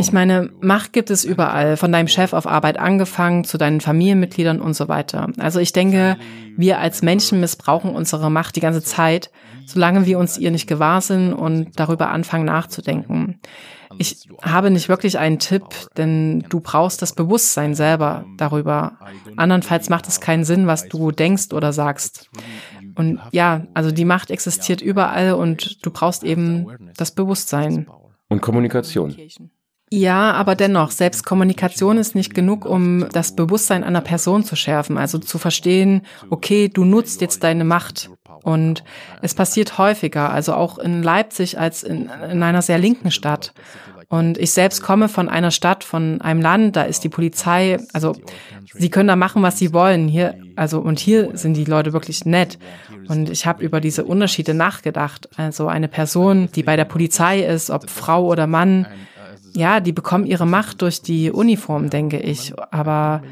ich 0.00 0.12
meine, 0.12 0.50
Macht 0.60 0.92
gibt 0.92 1.10
es 1.10 1.24
überall, 1.24 1.76
von 1.76 1.92
deinem 1.92 2.08
Chef 2.08 2.32
auf 2.32 2.46
Arbeit 2.46 2.78
angefangen, 2.78 3.44
zu 3.44 3.58
deinen 3.58 3.80
Familienmitgliedern 3.80 4.60
und 4.60 4.74
so 4.74 4.88
weiter. 4.88 5.28
Also 5.38 5.60
ich 5.60 5.72
denke, 5.72 6.16
wir 6.56 6.80
als 6.80 7.02
Menschen 7.02 7.40
missbrauchen 7.40 7.94
unsere 7.94 8.30
Macht 8.30 8.56
die 8.56 8.60
ganze 8.60 8.82
Zeit, 8.82 9.30
solange 9.66 10.06
wir 10.06 10.18
uns 10.18 10.36
ihr 10.36 10.50
nicht 10.50 10.66
gewahr 10.66 11.00
sind 11.00 11.32
und 11.32 11.78
darüber 11.78 12.10
anfangen 12.10 12.44
nachzudenken. 12.44 13.40
Ich 13.98 14.28
habe 14.42 14.70
nicht 14.70 14.88
wirklich 14.88 15.18
einen 15.18 15.38
Tipp, 15.38 15.64
denn 15.96 16.44
du 16.48 16.58
brauchst 16.58 17.02
das 17.02 17.12
Bewusstsein 17.12 17.74
selber 17.74 18.24
darüber. 18.36 18.98
Andernfalls 19.36 19.88
macht 19.88 20.08
es 20.08 20.20
keinen 20.20 20.44
Sinn, 20.44 20.66
was 20.66 20.88
du 20.88 21.12
denkst 21.12 21.52
oder 21.52 21.72
sagst. 21.72 22.30
Und 22.96 23.20
ja, 23.30 23.66
also 23.74 23.90
die 23.92 24.04
Macht 24.04 24.30
existiert 24.30 24.82
überall 24.82 25.34
und 25.34 25.84
du 25.84 25.90
brauchst 25.90 26.24
eben 26.24 26.66
das 26.96 27.12
Bewusstsein. 27.12 27.86
Und 28.28 28.40
Kommunikation. 28.40 29.14
Ja, 29.90 30.32
aber 30.32 30.56
dennoch, 30.56 30.90
selbst 30.90 31.24
Kommunikation 31.24 31.98
ist 31.98 32.14
nicht 32.14 32.34
genug, 32.34 32.64
um 32.64 33.06
das 33.12 33.36
Bewusstsein 33.36 33.84
einer 33.84 34.00
Person 34.00 34.42
zu 34.42 34.56
schärfen, 34.56 34.98
also 34.98 35.18
zu 35.18 35.38
verstehen, 35.38 36.02
okay, 36.30 36.68
du 36.68 36.84
nutzt 36.84 37.20
jetzt 37.20 37.44
deine 37.44 37.64
Macht. 37.64 38.10
Und 38.42 38.82
es 39.22 39.34
passiert 39.34 39.78
häufiger, 39.78 40.30
also 40.30 40.54
auch 40.54 40.78
in 40.78 41.02
Leipzig 41.02 41.58
als 41.58 41.82
in, 41.82 42.10
in 42.30 42.42
einer 42.42 42.62
sehr 42.62 42.78
linken 42.78 43.10
Stadt. 43.10 43.54
Und 44.08 44.38
ich 44.38 44.52
selbst 44.52 44.82
komme 44.82 45.08
von 45.08 45.28
einer 45.28 45.50
Stadt, 45.50 45.84
von 45.84 46.20
einem 46.20 46.40
Land, 46.40 46.76
da 46.76 46.82
ist 46.82 47.04
die 47.04 47.08
Polizei, 47.08 47.78
also 47.92 48.14
sie 48.72 48.90
können 48.90 49.08
da 49.08 49.16
machen, 49.16 49.42
was 49.42 49.58
sie 49.58 49.72
wollen. 49.72 50.08
Hier, 50.08 50.34
also 50.56 50.80
und 50.80 50.98
hier 50.98 51.36
sind 51.36 51.54
die 51.54 51.64
Leute 51.64 51.92
wirklich 51.92 52.24
nett. 52.24 52.58
Und 53.08 53.30
ich 53.30 53.46
habe 53.46 53.62
über 53.64 53.80
diese 53.80 54.04
Unterschiede 54.04 54.54
nachgedacht. 54.54 55.28
Also 55.36 55.68
eine 55.68 55.88
Person, 55.88 56.48
die 56.54 56.62
bei 56.62 56.76
der 56.76 56.84
Polizei 56.84 57.40
ist, 57.40 57.70
ob 57.70 57.90
Frau 57.90 58.26
oder 58.26 58.46
Mann, 58.46 58.86
ja, 59.56 59.78
die 59.78 59.92
bekommen 59.92 60.26
ihre 60.26 60.46
Macht 60.46 60.82
durch 60.82 61.00
die 61.00 61.30
Uniform, 61.30 61.88
denke 61.88 62.18
ich. 62.18 62.52
Aber 62.72 63.22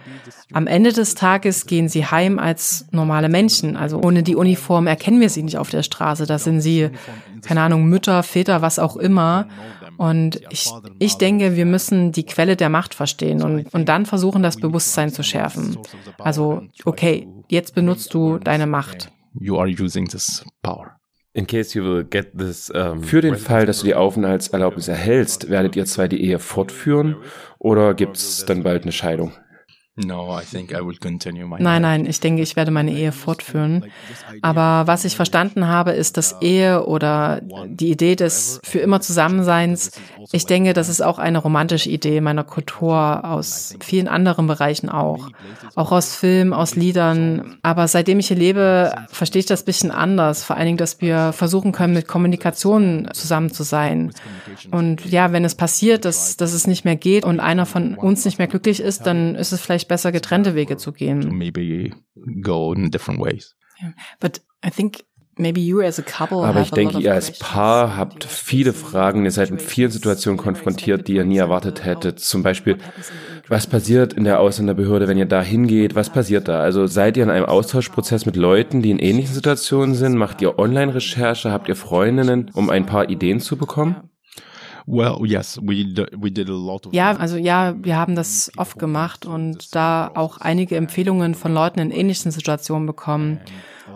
am 0.52 0.68
Ende 0.68 0.92
des 0.92 1.16
Tages 1.16 1.66
gehen 1.66 1.88
sie 1.88 2.06
heim 2.06 2.38
als 2.38 2.86
normale 2.92 3.28
Menschen. 3.28 3.76
Also 3.76 4.00
ohne 4.00 4.22
die 4.22 4.36
Uniform 4.36 4.86
erkennen 4.86 5.20
wir 5.20 5.30
sie 5.30 5.42
nicht 5.42 5.58
auf 5.58 5.70
der 5.70 5.82
Straße. 5.82 6.26
Da 6.26 6.38
sind 6.38 6.60
sie, 6.60 6.90
keine 7.42 7.62
Ahnung, 7.62 7.86
Mütter, 7.86 8.22
Väter, 8.22 8.62
was 8.62 8.78
auch 8.78 8.96
immer. 8.96 9.46
Und 10.02 10.40
ich, 10.50 10.68
ich 10.98 11.14
denke, 11.16 11.54
wir 11.54 11.64
müssen 11.64 12.10
die 12.10 12.26
Quelle 12.26 12.56
der 12.56 12.68
Macht 12.68 12.92
verstehen 12.92 13.40
und, 13.40 13.72
und 13.72 13.88
dann 13.88 14.04
versuchen, 14.04 14.42
das 14.42 14.56
Bewusstsein 14.56 15.12
zu 15.12 15.22
schärfen. 15.22 15.78
Also, 16.18 16.62
okay, 16.84 17.28
jetzt 17.48 17.76
benutzt 17.76 18.12
du 18.12 18.38
deine 18.38 18.66
Macht. 18.66 19.12
You 19.38 19.58
are 19.58 19.68
using 19.68 20.08
this 20.08 20.44
power. 20.60 20.96
In 21.34 21.46
case 21.46 21.78
you 21.78 21.84
will 21.84 22.02
get 22.02 22.36
this, 22.36 22.68
um, 22.70 23.04
Für 23.04 23.20
den 23.20 23.36
Fall, 23.36 23.64
dass 23.64 23.78
du 23.78 23.86
die 23.86 23.94
Aufenthaltserlaubnis 23.94 24.88
erhältst, 24.88 25.48
werdet 25.48 25.76
ihr 25.76 25.84
zwei 25.84 26.08
die 26.08 26.20
Ehe 26.20 26.40
fortführen 26.40 27.18
oder 27.60 27.94
gibt 27.94 28.16
es 28.16 28.44
dann 28.44 28.64
bald 28.64 28.82
eine 28.82 28.90
Scheidung? 28.90 29.30
No, 29.94 30.40
I 30.40 30.42
think 30.42 30.72
I 30.72 30.80
will 30.80 30.96
continue 30.96 31.46
my 31.46 31.58
nein, 31.60 31.82
nein, 31.82 32.06
ich 32.06 32.18
denke, 32.18 32.40
ich 32.40 32.56
werde 32.56 32.70
meine 32.70 32.92
Ehe 32.92 33.12
fortführen. 33.12 33.84
Aber 34.40 34.86
was 34.86 35.04
ich 35.04 35.16
verstanden 35.16 35.68
habe, 35.68 35.90
ist, 35.90 36.16
dass 36.16 36.40
Ehe 36.40 36.86
oder 36.86 37.42
die 37.66 37.90
Idee 37.90 38.16
des 38.16 38.58
für 38.64 38.78
immer 38.78 39.02
Zusammenseins, 39.02 39.90
ich 40.32 40.46
denke, 40.46 40.72
das 40.72 40.88
ist 40.88 41.02
auch 41.02 41.18
eine 41.18 41.36
romantische 41.36 41.90
Idee 41.90 42.22
meiner 42.22 42.42
Kultur 42.42 43.22
aus 43.22 43.76
vielen 43.80 44.08
anderen 44.08 44.46
Bereichen 44.46 44.88
auch. 44.88 45.28
Auch 45.74 45.92
aus 45.92 46.16
Film, 46.16 46.54
aus 46.54 46.74
Liedern. 46.74 47.58
Aber 47.62 47.86
seitdem 47.86 48.18
ich 48.18 48.28
hier 48.28 48.38
lebe, 48.38 48.94
verstehe 49.08 49.40
ich 49.40 49.46
das 49.46 49.62
bisschen 49.62 49.90
anders. 49.90 50.42
Vor 50.42 50.56
allen 50.56 50.66
Dingen, 50.66 50.78
dass 50.78 51.02
wir 51.02 51.34
versuchen 51.34 51.72
können, 51.72 51.92
mit 51.92 52.08
Kommunikation 52.08 53.08
zusammen 53.12 53.52
zu 53.52 53.62
sein. 53.62 54.12
Und 54.70 55.04
ja, 55.04 55.32
wenn 55.32 55.44
es 55.44 55.54
passiert, 55.54 56.06
dass, 56.06 56.38
dass 56.38 56.54
es 56.54 56.66
nicht 56.66 56.86
mehr 56.86 56.96
geht 56.96 57.26
und 57.26 57.40
einer 57.40 57.66
von 57.66 57.94
uns 57.94 58.24
nicht 58.24 58.38
mehr 58.38 58.48
glücklich 58.48 58.80
ist, 58.80 59.06
dann 59.06 59.34
ist 59.34 59.52
es 59.52 59.60
vielleicht 59.60 59.81
vielleicht 59.82 59.88
besser 59.88 60.12
getrennte 60.12 60.54
Wege 60.54 60.76
zu 60.76 60.92
gehen. 60.92 61.36
Maybe 61.36 61.90
go 62.42 62.72
in 62.72 62.90
different 62.90 63.20
ways. 63.20 63.54
But 64.20 64.40
I 64.64 64.70
think 64.70 65.04
Maybe 65.38 65.60
you 65.62 65.80
as 65.80 65.98
a 65.98 66.02
couple 66.02 66.44
Aber 66.44 66.60
ich 66.60 66.72
denke, 66.72 66.98
ihr 66.98 67.14
als 67.14 67.38
Paar 67.38 67.96
habt 67.96 68.24
viele 68.24 68.74
Fragen, 68.74 69.24
ihr 69.24 69.30
seid 69.30 69.50
mit 69.50 69.62
vielen 69.62 69.90
Situationen 69.90 70.36
konfrontiert, 70.36 71.08
die 71.08 71.14
ihr 71.14 71.24
nie 71.24 71.38
erwartet 71.38 71.86
hättet. 71.86 72.20
Zum 72.20 72.42
Beispiel, 72.42 72.76
was 73.48 73.66
passiert 73.66 74.12
in 74.12 74.24
der 74.24 74.40
Ausländerbehörde, 74.40 75.08
wenn 75.08 75.16
ihr 75.16 75.24
da 75.24 75.40
hingeht? 75.40 75.94
Was 75.94 76.10
passiert 76.10 76.48
da? 76.48 76.60
Also 76.60 76.86
seid 76.86 77.16
ihr 77.16 77.22
in 77.22 77.30
einem 77.30 77.46
Austauschprozess 77.46 78.26
mit 78.26 78.36
Leuten, 78.36 78.82
die 78.82 78.90
in 78.90 78.98
ähnlichen 78.98 79.34
Situationen 79.34 79.94
sind? 79.94 80.18
Macht 80.18 80.42
ihr 80.42 80.58
Online-Recherche? 80.58 81.50
Habt 81.50 81.66
ihr 81.66 81.76
Freundinnen, 81.76 82.50
um 82.52 82.68
ein 82.68 82.84
paar 82.84 83.08
Ideen 83.08 83.40
zu 83.40 83.56
bekommen? 83.56 84.11
Well, 84.86 85.18
yes, 85.24 85.58
we, 85.62 85.94
we 86.16 86.30
did 86.30 86.48
a 86.48 86.52
lot 86.52 86.86
of 86.86 86.92
ja, 86.92 87.12
also 87.12 87.36
ja, 87.36 87.74
wir 87.78 87.96
haben 87.96 88.14
das 88.16 88.50
oft 88.56 88.78
gemacht 88.78 89.26
und 89.26 89.74
da 89.74 90.10
auch 90.14 90.38
einige 90.38 90.76
Empfehlungen 90.76 91.34
von 91.34 91.52
Leuten 91.52 91.78
in 91.80 91.90
ähnlichen 91.90 92.30
Situationen 92.30 92.86
bekommen. 92.86 93.40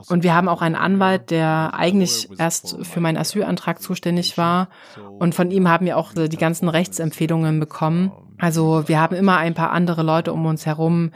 Und 0.09 0.22
wir 0.22 0.35
haben 0.35 0.49
auch 0.49 0.62
einen 0.62 0.75
Anwalt, 0.75 1.31
der 1.31 1.72
eigentlich 1.75 2.29
erst 2.38 2.85
für 2.85 3.01
meinen 3.01 3.16
Asylantrag 3.16 3.81
zuständig 3.81 4.37
war. 4.37 4.68
Und 5.18 5.35
von 5.35 5.51
ihm 5.51 5.68
haben 5.68 5.87
wir 5.87 5.96
auch 5.96 6.12
die 6.12 6.37
ganzen 6.37 6.68
Rechtsempfehlungen 6.68 7.61
bekommen. 7.61 8.12
Also 8.38 8.85
wir 8.87 9.01
haben 9.01 9.16
immer 9.16 9.38
ein 9.38 9.55
paar 9.55 9.70
andere 9.70 10.03
Leute 10.03 10.33
um 10.33 10.44
uns 10.46 10.66
herum, 10.66 11.12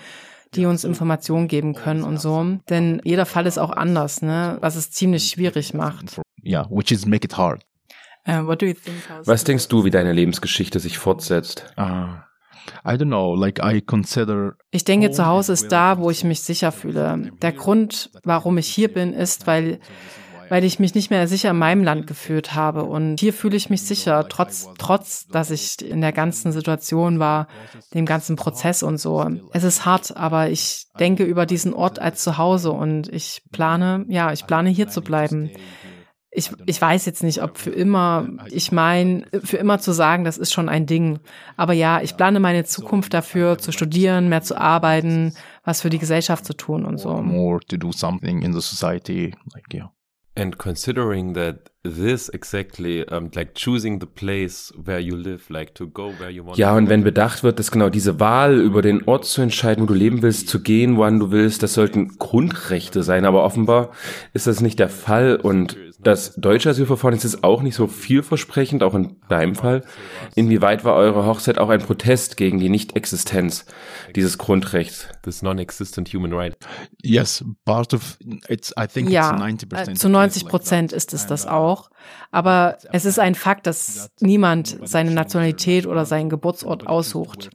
die 0.55 0.67
uns 0.67 0.85
Informationen 0.85 1.49
geben 1.49 1.75
können 1.75 2.03
und 2.03 2.21
so. 2.21 2.45
Denn 2.69 3.01
jeder 3.05 3.27
Fall 3.27 3.47
ist 3.47 3.59
auch 3.59 3.71
anders, 3.71 4.23
ne? 4.23 4.59
was 4.61 4.77
es 4.77 4.91
ziemlich 4.91 5.29
schwierig 5.29 5.75
macht. 5.75 6.21
Yeah, 6.43 6.67
which 6.71 6.91
is 6.91 7.07
make 7.07 7.25
it 7.25 7.37
hard. 7.37 7.63
Uh, 8.29 8.47
Was 9.25 9.45
denkst 9.45 9.69
du, 9.69 9.85
wie 9.85 9.91
deine 9.91 10.13
Lebensgeschichte 10.13 10.79
sich 10.79 10.99
fortsetzt? 10.99 11.73
Uh, 11.79 12.09
I 12.85 12.95
don't 12.95 13.07
know, 13.07 13.35
like 13.35 13.61
I 13.63 13.81
consider 13.81 14.55
ich 14.71 14.85
denke, 14.85 15.11
zu 15.11 15.27
Hause 15.27 15.53
ist 15.53 15.73
da, 15.73 15.99
wo 15.99 16.11
ich 16.11 16.25
mich 16.25 16.41
sicher 16.41 16.73
fühle. 16.73 17.33
Der 17.43 17.53
Grund, 17.53 18.11
warum 18.25 18.59
ich 18.59 18.69
hier 18.69 18.93
bin, 18.93 19.13
ist, 19.13 19.47
weil, 19.47 19.81
weil 20.49 20.65
ich 20.65 20.79
mich 20.79 20.95
nicht 20.95 21.11
mehr 21.11 21.27
sicher 21.27 21.51
in 21.51 21.59
meinem 21.59 21.83
Land 21.83 22.07
gefühlt 22.07 22.55
habe. 22.55 22.85
Und 22.85 23.19
hier 23.19 23.33
fühle 23.33 23.57
ich 23.57 23.71
mich 23.71 23.83
sicher, 23.83 24.29
trotz, 24.29 24.69
trotz, 24.79 25.27
dass 25.27 25.51
ich 25.51 25.83
in 25.83 26.01
der 26.01 26.13
ganzen 26.13 26.53
Situation 26.53 27.19
war, 27.19 27.49
dem 27.95 28.07
ganzen 28.07 28.37
Prozess 28.37 28.83
und 28.83 28.99
so. 28.99 29.27
Es 29.53 29.65
ist 29.65 29.85
hart, 29.87 30.17
aber 30.17 30.51
ich 30.51 30.87
denke 30.99 31.25
über 31.25 31.47
diesen 31.47 31.73
Ort 31.73 31.99
als 31.99 32.23
zu 32.23 32.39
Hause 32.39 32.71
und 32.71 33.09
ich 33.09 33.43
plane, 33.51 34.05
ja, 34.09 34.33
ich 34.33 34.47
plane 34.47 34.71
hier 34.71 34.89
zu 34.89 35.01
bleiben 35.01 35.51
ich, 36.33 36.51
ich 36.67 36.81
weiß 36.81 37.07
jetzt 37.07 37.23
nicht, 37.23 37.43
ob 37.43 37.59
für 37.59 37.71
immer, 37.71 38.29
ich 38.51 38.71
meine, 38.71 39.25
für 39.43 39.57
immer 39.57 39.81
zu 39.81 39.93
sagen, 39.93 40.25
das 40.25 40.39
ist 40.39 40.53
schon 40.53 40.69
ein 40.69 40.87
Ding. 40.87 41.19
Aber 41.57 41.73
ja, 41.73 42.01
ich 42.03 42.17
plane 42.17 42.39
meine 42.39 42.65
Zukunft 42.65 43.13
dafür, 43.15 43.59
zu 43.59 43.73
studieren, 43.73 44.29
mehr 44.29 44.43
zu 44.43 44.57
arbeiten, 44.57 45.35
was 45.65 45.83
für 45.83 45.91
die 45.91 45.99
Gesellschaft 45.99 46.45
zu 46.45 46.55
tun 46.55 46.85
und 46.85 46.99
so. 46.99 47.21
More 47.21 47.59
to 47.69 47.77
do 47.77 47.91
something 47.91 48.43
in 48.43 48.53
the 48.53 48.61
society, 48.61 49.35
like, 49.55 49.75
yeah. 49.75 49.91
And 50.37 50.57
considering 50.59 51.35
that 51.35 51.73
this 51.83 52.29
exactly, 52.29 53.05
um, 53.11 53.31
like 53.35 53.55
choosing 53.57 54.01
the 54.01 54.07
place 54.07 54.73
where 54.77 55.01
you 55.01 55.17
live, 55.17 55.51
like 55.51 55.75
to 55.75 55.89
go 55.89 56.13
where 56.19 56.31
you 56.31 56.47
want. 56.47 56.57
Ja, 56.57 56.77
und 56.77 56.89
wenn 56.89 57.03
bedacht 57.03 57.43
wird, 57.43 57.59
dass 57.59 57.73
genau 57.73 57.89
diese 57.89 58.21
Wahl 58.21 58.61
über 58.61 58.81
den 58.81 59.03
Ort 59.09 59.25
zu 59.25 59.43
entscheiden, 59.43 59.83
wo 59.83 59.87
du 59.87 59.95
leben 59.95 60.23
willst, 60.23 60.49
zu 60.49 60.63
gehen, 60.63 60.97
wohin 60.97 61.19
du 61.19 61.33
willst, 61.33 61.65
das 61.65 61.75
sollten 61.75 62.17
Grundrechte 62.19 63.03
sein. 63.03 63.25
Aber 63.25 63.43
offenbar 63.43 63.91
ist 64.33 64.47
das 64.47 64.61
nicht 64.61 64.79
der 64.79 64.89
Fall 64.89 65.35
und 65.35 65.77
das 66.03 66.35
deutsche 66.35 66.71
Asylverfahren 66.71 67.15
ist 67.15 67.25
jetzt 67.25 67.45
auch 67.45 67.63
nicht 67.63 67.75
so 67.75 67.87
vielversprechend, 67.87 68.83
auch 68.83 68.95
in 68.95 69.17
deinem 69.29 69.55
Fall. 69.55 69.83
Inwieweit 70.35 70.85
war 70.85 70.95
eure 70.95 71.27
Hochzeit 71.27 71.59
auch 71.59 71.69
ein 71.69 71.81
Protest 71.81 72.37
gegen 72.37 72.59
die 72.59 72.69
Nicht-Existenz 72.69 73.67
dieses 74.17 74.39
Grundrechts? 74.39 75.09
This 75.23 75.43
non-existent 75.43 76.09
human 76.09 76.33
right. 76.33 76.57
Yes, 77.03 77.45
part 77.65 77.93
of 77.93 78.19
it's, 78.49 78.73
I 78.79 78.87
think 78.87 79.11
ja, 79.11 79.33
it's 79.33 79.65
90%. 79.65 79.91
Äh, 79.91 79.95
zu 79.95 80.09
90 80.09 80.47
Prozent 80.47 80.93
ist 80.93 81.13
es 81.13 81.27
das 81.27 81.47
auch. 81.47 81.91
Aber 82.31 82.79
es 82.93 83.05
ist 83.05 83.19
ein 83.19 83.35
Fakt, 83.35 83.67
dass 83.67 84.11
niemand 84.21 84.79
seine 84.85 85.11
Nationalität 85.11 85.87
oder 85.87 86.07
seinen 86.07 86.31
Geburtsort 86.31 86.87
aussucht. 86.87 87.51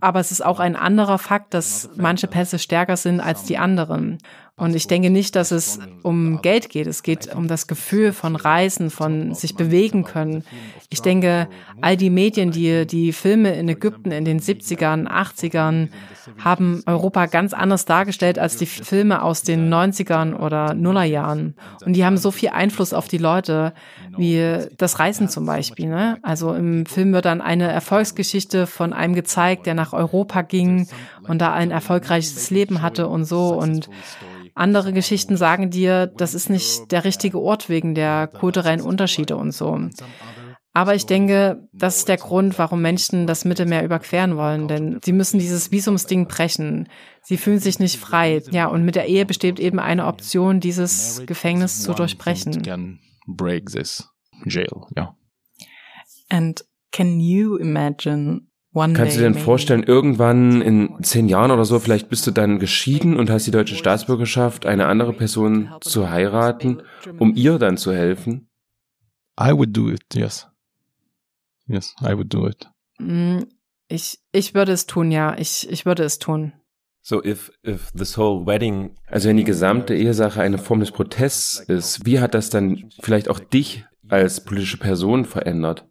Aber 0.00 0.20
es 0.20 0.30
ist 0.32 0.44
auch 0.44 0.60
ein 0.60 0.76
anderer 0.76 1.18
Fakt, 1.18 1.54
dass 1.54 1.88
manche 1.96 2.26
Pässe 2.26 2.58
stärker 2.58 2.96
sind 2.96 3.20
als 3.20 3.44
die 3.44 3.56
anderen. 3.56 4.18
Und 4.58 4.74
ich 4.74 4.86
denke 4.86 5.10
nicht, 5.10 5.36
dass 5.36 5.50
es 5.50 5.78
um 6.02 6.40
Geld 6.40 6.70
geht. 6.70 6.86
Es 6.86 7.02
geht 7.02 7.34
um 7.34 7.46
das 7.46 7.66
Gefühl 7.66 8.14
von 8.14 8.36
Reisen, 8.36 8.88
von 8.88 9.34
sich 9.34 9.54
bewegen 9.54 10.02
können. 10.02 10.44
Ich 10.88 11.02
denke, 11.02 11.48
all 11.82 11.98
die 11.98 12.08
Medien, 12.08 12.52
die 12.52 12.86
die 12.86 13.12
Filme 13.12 13.54
in 13.54 13.68
Ägypten 13.68 14.12
in 14.12 14.24
den 14.24 14.40
70ern, 14.40 15.08
80ern 15.08 15.90
haben 16.42 16.82
Europa 16.86 17.26
ganz 17.26 17.52
anders 17.52 17.84
dargestellt 17.84 18.38
als 18.38 18.56
die 18.56 18.64
Filme 18.64 19.22
aus 19.22 19.42
den 19.42 19.70
90ern 19.70 20.34
oder 20.34 20.72
Nullerjahren. 20.72 21.54
Und 21.84 21.92
die 21.92 22.06
haben 22.06 22.16
so 22.16 22.30
viel 22.30 22.48
Einfluss 22.48 22.94
auf 22.94 23.08
die 23.08 23.18
Leute, 23.18 23.74
wie 24.16 24.68
das 24.78 24.98
Reisen 24.98 25.28
zum 25.28 25.44
Beispiel. 25.44 25.88
Ne? 25.88 26.16
Also 26.22 26.54
im 26.54 26.86
Film 26.86 27.12
wird 27.12 27.26
dann 27.26 27.42
eine 27.42 27.70
Erfolgsgeschichte 27.70 28.66
von 28.66 28.94
einem 28.94 29.14
gezeigt, 29.14 29.66
der 29.66 29.74
nach 29.74 29.92
Europa 29.92 30.40
ging 30.40 30.88
und 31.28 31.42
da 31.42 31.52
ein 31.52 31.70
erfolgreiches 31.70 32.48
Leben 32.48 32.80
hatte 32.80 33.08
und 33.08 33.26
so. 33.26 33.48
Und 33.48 33.90
andere 34.56 34.92
Geschichten 34.92 35.36
sagen 35.36 35.70
dir, 35.70 36.06
das 36.06 36.34
ist 36.34 36.50
nicht 36.50 36.90
der 36.90 37.04
richtige 37.04 37.38
Ort 37.40 37.68
wegen 37.68 37.94
der 37.94 38.26
kulturellen 38.26 38.80
Unterschiede 38.80 39.36
und 39.36 39.52
so. 39.52 39.78
Aber 40.72 40.94
ich 40.94 41.06
denke, 41.06 41.68
das 41.72 41.98
ist 41.98 42.08
der 42.08 42.16
Grund, 42.16 42.58
warum 42.58 42.82
Menschen 42.82 43.26
das 43.26 43.44
Mittelmeer 43.44 43.84
überqueren 43.84 44.36
wollen, 44.36 44.66
denn 44.66 44.98
sie 45.02 45.12
müssen 45.12 45.38
dieses 45.38 45.72
Visumsding 45.72 46.26
brechen. 46.26 46.88
Sie 47.22 47.36
fühlen 47.36 47.60
sich 47.60 47.78
nicht 47.78 47.98
frei. 47.98 48.42
Ja, 48.50 48.66
und 48.66 48.84
mit 48.84 48.94
der 48.94 49.06
Ehe 49.06 49.24
besteht 49.24 49.58
eben 49.58 49.78
eine 49.78 50.06
Option, 50.06 50.60
dieses 50.60 51.22
Gefängnis 51.26 51.82
zu 51.82 51.94
durchbrechen. 51.94 52.98
Break 53.26 53.70
this 53.70 54.08
jail, 54.44 54.86
yeah. 54.96 55.16
And 56.28 56.64
can 56.92 57.20
you 57.20 57.56
imagine 57.56 58.45
One 58.76 58.92
Kannst 58.92 59.16
du 59.16 59.20
dir 59.20 59.30
denn 59.30 59.42
vorstellen, 59.42 59.82
irgendwann 59.82 60.60
in 60.60 61.02
zehn 61.02 61.28
Jahren 61.28 61.50
oder 61.50 61.64
so, 61.64 61.78
vielleicht 61.80 62.10
bist 62.10 62.26
du 62.26 62.30
dann 62.30 62.58
geschieden 62.58 63.16
und 63.16 63.30
hast 63.30 63.46
die 63.46 63.50
deutsche 63.50 63.74
Staatsbürgerschaft, 63.74 64.66
eine 64.66 64.86
andere 64.86 65.14
Person 65.14 65.70
zu 65.80 66.10
heiraten, 66.10 66.82
um 67.18 67.34
ihr 67.34 67.58
dann 67.58 67.78
zu 67.78 67.94
helfen? 67.94 68.50
I 69.40 69.52
would 69.52 69.74
do 69.74 69.88
it, 69.88 70.02
yes. 70.14 70.46
Yes, 71.66 71.94
I 72.02 72.18
would 72.18 72.32
do 72.32 72.46
it. 72.46 72.68
Mm, 72.98 73.44
ich, 73.88 74.18
ich 74.32 74.52
würde 74.52 74.72
es 74.72 74.84
tun, 74.84 75.10
ja. 75.10 75.34
Ich, 75.38 75.66
ich 75.70 75.86
würde 75.86 76.04
es 76.04 76.18
tun. 76.18 76.52
So 77.00 77.24
if, 77.24 77.50
if 77.66 77.92
this 77.92 78.18
whole 78.18 78.44
wedding 78.44 78.96
also 79.06 79.30
wenn 79.30 79.38
die 79.38 79.44
gesamte 79.44 79.94
Ehesache 79.94 80.42
eine 80.42 80.58
Form 80.58 80.80
des 80.80 80.90
Protests 80.90 81.60
ist, 81.60 82.04
wie 82.04 82.20
hat 82.20 82.34
das 82.34 82.50
dann 82.50 82.90
vielleicht 83.00 83.30
auch 83.30 83.38
dich 83.38 83.86
als 84.08 84.44
politische 84.44 84.76
Person 84.76 85.24
verändert? 85.24 85.88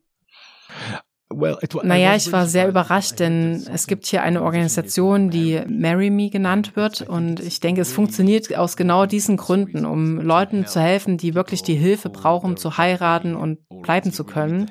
Naja, 1.83 2.15
ich 2.15 2.31
war 2.31 2.47
sehr 2.47 2.67
überrascht, 2.67 3.19
denn 3.19 3.65
es 3.71 3.87
gibt 3.87 4.05
hier 4.05 4.23
eine 4.23 4.41
Organisation, 4.41 5.29
die 5.29 5.61
Marry 5.67 6.09
Me 6.09 6.29
genannt 6.29 6.75
wird. 6.75 7.01
Und 7.01 7.39
ich 7.39 7.59
denke, 7.59 7.81
es 7.81 7.93
funktioniert 7.93 8.55
aus 8.55 8.77
genau 8.77 9.05
diesen 9.05 9.37
Gründen, 9.37 9.85
um 9.85 10.19
Leuten 10.19 10.65
zu 10.65 10.79
helfen, 10.79 11.17
die 11.17 11.35
wirklich 11.35 11.63
die 11.63 11.75
Hilfe 11.75 12.09
brauchen, 12.09 12.57
zu 12.57 12.77
heiraten 12.77 13.35
und 13.35 13.59
bleiben 13.81 14.11
zu 14.11 14.23
können. 14.23 14.69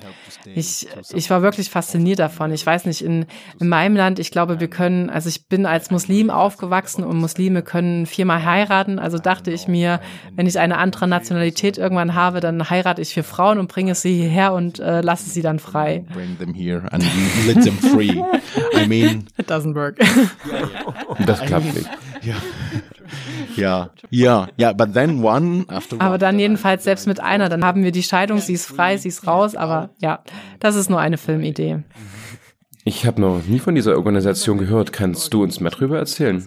Ich, 0.55 0.89
ich 1.13 1.31
war 1.31 1.43
wirklich 1.43 1.71
fasziniert 1.71 2.19
davon. 2.19 2.53
Ich 2.53 2.65
weiß 2.65 2.87
nicht, 2.87 3.03
in, 3.03 3.27
in 3.61 3.69
meinem 3.69 3.97
Land, 3.97 4.19
ich 4.19 4.31
glaube, 4.31 4.61
wir 4.61 4.69
können, 4.69 5.11
also 5.11 5.29
ich 5.29 5.49
bin 5.49 5.67
als 5.67 5.91
Muslim 5.91 6.31
aufgewachsen 6.31 7.05
und 7.05 7.19
Muslime 7.19 7.63
können 7.63 8.07
viermal 8.07 8.45
heiraten. 8.45 8.99
Also 8.99 9.19
dachte 9.19 9.51
ich 9.51 9.69
mir, 9.69 10.01
wenn 10.35 10.47
ich 10.47 10.59
eine 10.59 10.79
andere 10.79 11.09
Nationalität 11.09 11.79
irgendwann 11.79 12.15
habe, 12.15 12.41
dann 12.41 12.71
heirate 12.71 13.03
ich 13.03 13.15
vier 13.15 13.25
Frauen 13.25 13.59
und 13.59 13.69
bringe 13.69 13.95
sie 13.95 14.15
hierher 14.15 14.53
und 14.53 14.79
äh, 14.81 15.01
lasse 15.01 15.31
sie 15.31 15.43
dann 15.43 15.59
frei 15.59 16.05
them 16.39 16.54
here 16.55 16.89
and 16.93 17.05
let 17.47 17.63
them 17.65 17.77
free. 17.77 18.23
I 18.75 18.87
mean, 18.87 19.29
it 19.39 19.47
doesn't 19.47 19.75
work. 19.75 19.99
das 21.27 21.41
klappt 21.41 21.75
nicht. 21.75 21.89
Ja. 22.23 22.35
Ja, 23.57 23.91
ja, 24.11 24.49
ja, 24.57 24.73
but 24.73 24.95
then 24.95 25.23
one 25.23 25.65
after 25.69 26.01
Aber 26.01 26.19
dann 26.19 26.39
jedenfalls 26.39 26.85
selbst 26.85 27.07
mit 27.07 27.21
einer, 27.21 27.49
dann 27.49 27.65
haben 27.65 27.85
wir 27.85 27.93
die 27.93 28.03
Scheidung, 28.03 28.39
sie 28.39 28.55
ist 28.55 28.67
frei, 28.67 28.97
sie 28.97 29.09
ist 29.09 29.27
raus, 29.27 29.55
aber 29.55 29.91
ja, 30.01 30.25
das 30.59 30.75
ist 30.75 30.91
nur 30.91 30.99
eine 30.99 31.19
Filmidee. 31.19 31.83
Ich 32.85 33.07
habe 33.07 33.21
noch 33.21 33.43
nie 33.47 33.61
von 33.61 33.75
dieser 33.75 33.97
Organisation 33.97 34.59
gehört. 34.59 34.93
Kannst 34.93 35.33
du 35.33 35.43
uns 35.43 35.61
mehr 35.61 35.71
darüber 35.71 35.99
erzählen? 35.99 36.47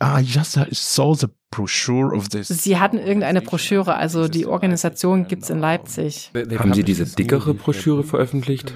I 0.00 0.20
just 0.20 0.58
saw 0.72 1.14
the 1.14 1.28
brochure 1.50 2.14
of 2.14 2.28
this. 2.28 2.48
Sie 2.48 2.78
hatten 2.78 2.98
irgendeine 2.98 3.40
Broschüre, 3.40 3.94
also 3.94 4.28
die 4.28 4.46
Organisation 4.46 5.26
gibt's 5.26 5.48
in 5.48 5.58
Leipzig. 5.58 6.30
Haben 6.58 6.74
Sie 6.74 6.84
diese 6.84 7.06
dickere 7.06 7.54
Broschüre 7.54 8.04
veröffentlicht? 8.04 8.74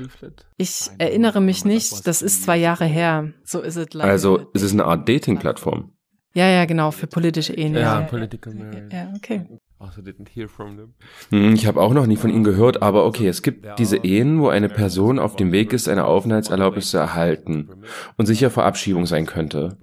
Ich 0.56 0.90
erinnere 0.98 1.40
mich 1.40 1.64
nicht, 1.64 2.06
das 2.06 2.22
ist 2.22 2.44
zwei 2.44 2.56
Jahre 2.56 2.86
her. 2.86 3.32
So 3.44 3.60
ist 3.60 3.76
es 3.76 3.92
leider. 3.92 4.10
Also 4.10 4.38
ist 4.54 4.62
es 4.62 4.72
eine 4.72 4.84
Art 4.84 5.08
Dating-Plattform? 5.08 5.92
Ja, 6.32 6.48
ja, 6.48 6.64
genau, 6.64 6.90
für 6.90 7.06
politische 7.06 7.54
Ehen. 7.54 7.74
Ja, 7.74 8.02
political 8.02 8.54
marriage. 8.54 8.88
Ja, 8.92 9.12
okay. 9.16 9.46
Also 9.80 10.02
didn't 10.02 10.28
hear 10.32 10.48
from 10.48 10.76
them. 10.76 10.94
Hm, 11.30 11.54
ich 11.54 11.66
habe 11.66 11.80
auch 11.80 11.92
noch 11.92 12.06
nie 12.06 12.16
von 12.16 12.30
ihnen 12.30 12.44
gehört, 12.44 12.82
aber 12.82 13.04
okay, 13.06 13.26
es 13.26 13.42
gibt 13.42 13.66
diese 13.78 13.96
Ehen, 13.96 14.40
wo 14.40 14.48
eine 14.48 14.68
Person 14.68 15.18
auf 15.18 15.36
dem 15.36 15.52
Weg 15.52 15.72
ist, 15.72 15.88
eine 15.88 16.04
Aufenthaltserlaubnis 16.04 16.90
zu 16.90 16.98
erhalten 16.98 17.68
und 18.16 18.26
sicher 18.26 18.50
vor 18.50 18.64
Abschiebung 18.64 19.06
sein 19.06 19.26
könnte. 19.26 19.78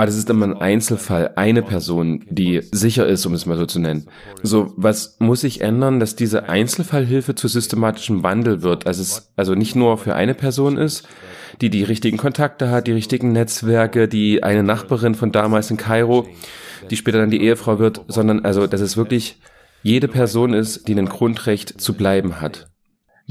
Aber 0.00 0.06
das 0.06 0.16
ist 0.16 0.30
immer 0.30 0.46
ein 0.46 0.56
Einzelfall, 0.56 1.32
eine 1.36 1.60
Person, 1.60 2.24
die 2.30 2.62
sicher 2.72 3.06
ist, 3.06 3.26
um 3.26 3.34
es 3.34 3.44
mal 3.44 3.58
so 3.58 3.66
zu 3.66 3.80
nennen. 3.80 4.06
So, 4.42 4.72
was 4.78 5.18
muss 5.18 5.42
sich 5.42 5.60
ändern, 5.60 6.00
dass 6.00 6.16
diese 6.16 6.48
Einzelfallhilfe 6.48 7.34
zu 7.34 7.48
systematischem 7.48 8.22
Wandel 8.22 8.62
wird? 8.62 8.86
Also 8.86 9.02
es 9.02 9.30
also 9.36 9.54
nicht 9.54 9.76
nur 9.76 9.98
für 9.98 10.14
eine 10.14 10.32
Person 10.32 10.78
ist, 10.78 11.06
die 11.60 11.68
die 11.68 11.84
richtigen 11.84 12.16
Kontakte 12.16 12.70
hat, 12.70 12.86
die 12.86 12.92
richtigen 12.92 13.32
Netzwerke, 13.32 14.08
die 14.08 14.42
eine 14.42 14.62
Nachbarin 14.62 15.14
von 15.14 15.32
damals 15.32 15.70
in 15.70 15.76
Kairo, 15.76 16.26
die 16.88 16.96
später 16.96 17.18
dann 17.18 17.30
die 17.30 17.42
Ehefrau 17.42 17.78
wird, 17.78 18.00
sondern 18.08 18.42
also, 18.46 18.66
dass 18.66 18.80
es 18.80 18.96
wirklich 18.96 19.38
jede 19.82 20.08
Person 20.08 20.54
ist, 20.54 20.88
die 20.88 20.94
ein 20.94 21.10
Grundrecht 21.10 21.78
zu 21.78 21.92
bleiben 21.92 22.40
hat. 22.40 22.70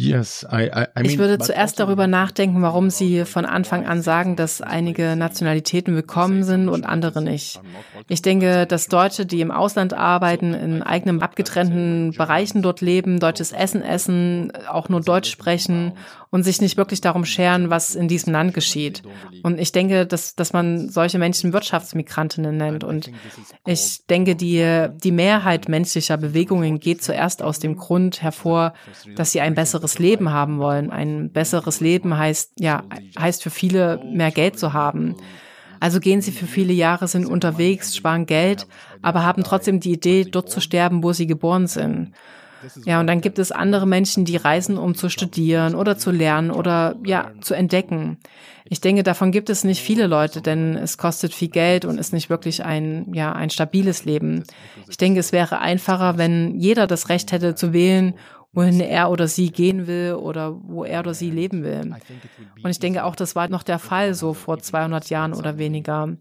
Yes, 0.02 0.48
I, 0.50 0.56
I, 0.56 0.70
I 0.70 0.88
mean, 0.96 1.06
ich 1.06 1.18
würde 1.18 1.40
zuerst 1.40 1.78
darüber 1.78 2.08
nachdenken, 2.08 2.62
warum 2.62 2.90
Sie 2.90 3.26
von 3.26 3.44
Anfang 3.44 3.86
an 3.86 4.02
sagen, 4.02 4.38
dass 4.38 4.62
einige 4.62 5.18
Nationalitäten 5.18 5.94
willkommen 5.94 6.44
sind 6.44 6.70
und 6.70 6.86
andere 6.86 7.22
nicht. 7.22 7.60
Ich 8.08 8.22
denke, 8.22 8.66
dass 8.66 8.88
Deutsche, 8.88 9.26
die 9.26 9.42
im 9.42 9.52
Ausland 9.52 9.94
arbeiten, 9.94 10.54
in 10.54 10.84
eigenen 10.84 11.22
abgetrennten 11.22 12.14
Bereichen 12.14 12.62
dort 12.62 12.80
leben, 12.80 13.20
deutsches 13.20 13.52
Essen 13.52 13.82
essen, 13.82 14.54
auch 14.72 14.88
nur 14.88 15.02
Deutsch 15.02 15.30
sprechen 15.30 15.92
und 16.32 16.44
sich 16.44 16.62
nicht 16.62 16.78
wirklich 16.78 17.02
darum 17.02 17.26
scheren, 17.26 17.70
was 17.70 17.96
in 17.96 18.08
diesem 18.08 18.34
Land 18.34 18.54
geschieht. 18.54 19.02
Und 19.42 19.60
ich 19.60 19.72
denke, 19.72 20.06
dass, 20.06 20.36
dass 20.36 20.54
man 20.54 20.90
solche 20.90 21.18
Menschen 21.18 21.54
Wirtschaftsmigrantinnen 21.54 22.56
nennt. 22.56 22.84
Und 22.84 23.12
ich 23.66 24.06
denke, 24.08 24.36
die, 24.36 24.88
die 25.04 25.12
Mehrheit 25.12 25.68
menschlicher 25.70 26.18
Bewegungen 26.18 26.80
geht 26.80 27.04
zuerst 27.04 27.42
aus 27.42 27.60
dem 27.60 27.78
Grund 27.78 28.22
hervor, 28.22 28.74
dass 29.16 29.32
sie 29.32 29.42
ein 29.42 29.56
besseres 29.56 29.98
Leben 29.98 30.32
haben 30.32 30.60
wollen. 30.60 30.92
Ein 30.92 31.32
besseres 31.32 31.80
Leben 31.80 32.16
heißt, 32.16 32.54
ja, 32.60 32.84
heißt 33.18 33.42
für 33.42 33.50
viele 33.50 34.00
mehr 34.06 34.32
Geld 34.32 34.60
zu 34.60 34.74
haben. 34.74 35.16
Also 35.80 36.00
gehen 36.00 36.22
sie 36.22 36.32
für 36.32 36.46
viele 36.46 36.74
Jahre, 36.74 37.08
sind 37.08 37.26
unterwegs, 37.26 37.96
sparen 37.96 38.26
Geld, 38.26 38.68
aber 39.02 39.24
haben 39.24 39.44
trotzdem 39.44 39.80
die 39.80 39.94
Idee, 39.94 40.26
dort 40.26 40.50
zu 40.50 40.60
sterben, 40.60 41.04
wo 41.04 41.14
sie 41.14 41.26
geboren 41.26 41.68
sind. 41.68 42.12
Ja, 42.86 43.00
und 43.00 43.08
dann 43.08 43.22
gibt 43.22 43.40
es 43.40 43.52
andere 43.52 43.88
Menschen, 43.88 44.26
die 44.26 44.38
reisen, 44.38 44.78
um 44.78 44.96
zu 44.96 45.10
studieren 45.10 45.76
oder 45.76 45.98
zu 45.98 46.12
lernen 46.12 46.52
oder 46.52 46.96
ja, 47.04 47.32
zu 47.42 47.54
entdecken. 47.54 48.18
Ich 48.66 48.82
denke, 48.82 49.02
davon 49.02 49.32
gibt 49.32 49.50
es 49.50 49.64
nicht 49.64 49.82
viele 49.82 50.06
Leute, 50.06 50.42
denn 50.42 50.76
es 50.76 50.98
kostet 50.98 51.34
viel 51.34 51.50
Geld 51.50 51.86
und 51.86 51.98
ist 51.98 52.14
nicht 52.14 52.30
wirklich 52.30 52.64
ein, 52.64 53.14
ja, 53.14 53.32
ein 53.32 53.50
stabiles 53.50 54.06
Leben. 54.06 54.44
Ich 54.88 54.98
denke, 54.98 55.20
es 55.20 55.32
wäre 55.32 55.60
einfacher, 55.60 56.18
wenn 56.18 56.60
jeder 56.60 56.86
das 56.86 57.10
Recht 57.10 57.32
hätte 57.32 57.56
zu 57.56 57.74
wählen 57.74 58.14
wohin 58.52 58.80
er 58.80 59.12
oder 59.12 59.28
sie 59.28 59.52
gehen 59.52 59.86
will 59.86 60.14
oder 60.14 60.60
wo 60.64 60.84
er 60.84 61.02
oder 61.02 61.14
sie 61.14 61.30
leben 61.30 61.64
will. 61.64 61.96
Und 62.64 62.70
ich 62.72 62.80
denke 62.80 63.04
auch, 63.04 63.16
das 63.16 63.36
war 63.36 63.48
noch 63.48 63.62
der 63.62 63.78
Fall 63.78 64.16
so 64.16 64.34
vor 64.34 64.58
200 64.58 65.10
Jahren 65.10 65.34
oder 65.34 65.60
weniger. 65.60 66.16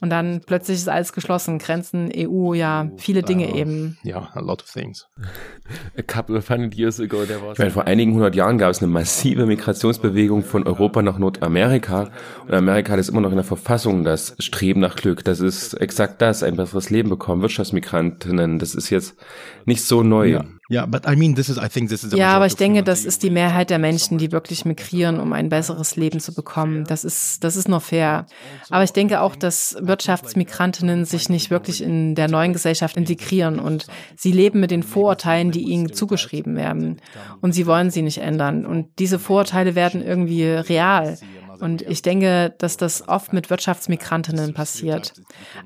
Und 0.00 0.10
dann 0.10 0.42
plötzlich 0.46 0.76
ist 0.76 0.88
alles 0.88 1.12
geschlossen, 1.12 1.58
Grenzen, 1.58 2.10
EU, 2.16 2.54
ja, 2.54 2.88
viele 2.98 3.22
Dinge 3.22 3.52
eben. 3.54 3.98
Ja, 4.04 4.30
a 4.34 4.40
lot 4.40 4.62
of 4.62 4.70
things. 4.70 5.08
A 5.98 6.02
couple 6.02 6.36
of 6.36 6.48
hundred 6.48 6.74
years 6.74 7.00
ago, 7.00 7.24
there 7.24 7.40
was. 7.42 7.54
Ich 7.54 7.58
meine, 7.58 7.72
vor 7.72 7.84
einigen 7.86 8.14
hundert 8.14 8.36
Jahren 8.36 8.58
gab 8.58 8.70
es 8.70 8.80
eine 8.80 8.90
massive 8.90 9.46
Migrationsbewegung 9.46 10.44
von 10.44 10.64
Europa 10.64 11.02
nach 11.02 11.18
Nordamerika. 11.18 12.10
Und 12.46 12.54
Amerika 12.54 12.92
hat 12.92 13.00
es 13.00 13.08
immer 13.08 13.20
noch 13.20 13.30
in 13.30 13.36
der 13.36 13.44
Verfassung 13.44 14.04
das 14.04 14.36
Streben 14.38 14.78
nach 14.80 14.94
Glück. 14.94 15.24
Das 15.24 15.40
ist 15.40 15.74
exakt 15.74 16.22
das, 16.22 16.44
ein 16.44 16.56
besseres 16.56 16.90
Leben 16.90 17.08
bekommen, 17.10 17.42
Wirtschaftsmigrantinnen. 17.42 18.60
Das 18.60 18.76
ist 18.76 18.90
jetzt 18.90 19.16
nicht 19.64 19.82
so 19.82 20.04
neu. 20.04 20.26
Ja. 20.28 20.44
Ja, 20.68 20.84
but 20.86 21.06
I 21.06 21.14
mean, 21.14 21.36
this 21.36 21.48
is, 21.48 21.58
I 21.58 21.68
think 21.68 21.90
this 21.90 22.02
is 22.02 22.12
ja, 22.12 22.34
aber 22.34 22.46
ich 22.46 22.56
denke, 22.56 22.82
das 22.82 23.04
ist 23.04 23.22
die 23.22 23.30
Mehrheit 23.30 23.70
der 23.70 23.78
Menschen, 23.78 24.18
die 24.18 24.32
wirklich 24.32 24.64
migrieren, 24.64 25.20
um 25.20 25.32
ein 25.32 25.48
besseres 25.48 25.94
Leben 25.94 26.18
zu 26.18 26.34
bekommen. 26.34 26.84
Das 26.84 27.04
ist, 27.04 27.44
das 27.44 27.54
ist 27.54 27.68
nur 27.68 27.80
fair. 27.80 28.26
Aber 28.70 28.82
ich 28.82 28.92
denke 28.92 29.20
auch, 29.20 29.36
dass 29.36 29.76
Wirtschaftsmigrantinnen 29.80 31.04
sich 31.04 31.28
nicht 31.28 31.50
wirklich 31.50 31.82
in 31.82 32.16
der 32.16 32.28
neuen 32.28 32.52
Gesellschaft 32.52 32.96
integrieren 32.96 33.60
und 33.60 33.86
sie 34.16 34.32
leben 34.32 34.58
mit 34.58 34.72
den 34.72 34.82
Vorurteilen, 34.82 35.52
die 35.52 35.62
ihnen 35.62 35.92
zugeschrieben 35.92 36.56
werden. 36.56 37.00
Und 37.40 37.52
sie 37.52 37.66
wollen 37.66 37.90
sie 37.90 38.02
nicht 38.02 38.18
ändern. 38.18 38.66
Und 38.66 38.88
diese 38.98 39.20
Vorurteile 39.20 39.76
werden 39.76 40.02
irgendwie 40.02 40.44
real. 40.44 41.16
Und 41.60 41.82
ich 41.82 42.02
denke, 42.02 42.54
dass 42.58 42.76
das 42.76 43.08
oft 43.08 43.32
mit 43.32 43.50
Wirtschaftsmigrantinnen 43.50 44.54
passiert. 44.54 45.14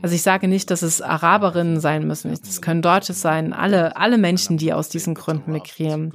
Also 0.02 0.14
ich 0.14 0.22
sage 0.22 0.48
nicht, 0.48 0.70
dass 0.70 0.82
es 0.82 1.02
Araberinnen 1.02 1.80
sein 1.80 2.06
müssen. 2.06 2.30
Es 2.32 2.62
können 2.62 2.82
Deutsche 2.82 3.12
sein, 3.12 3.52
alle, 3.52 3.96
alle 3.96 4.18
Menschen, 4.18 4.56
die 4.56 4.72
aus 4.72 4.88
diesen 4.88 5.14
Gründen 5.14 5.52
migrieren. 5.52 6.12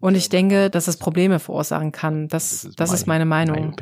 Und 0.00 0.16
ich 0.16 0.28
denke, 0.28 0.68
dass 0.68 0.88
es 0.88 0.96
Probleme 0.96 1.38
verursachen 1.38 1.92
kann. 1.92 2.28
Das, 2.28 2.68
das 2.76 2.92
ist 2.92 3.06
meine 3.06 3.24
Meinung. 3.24 3.76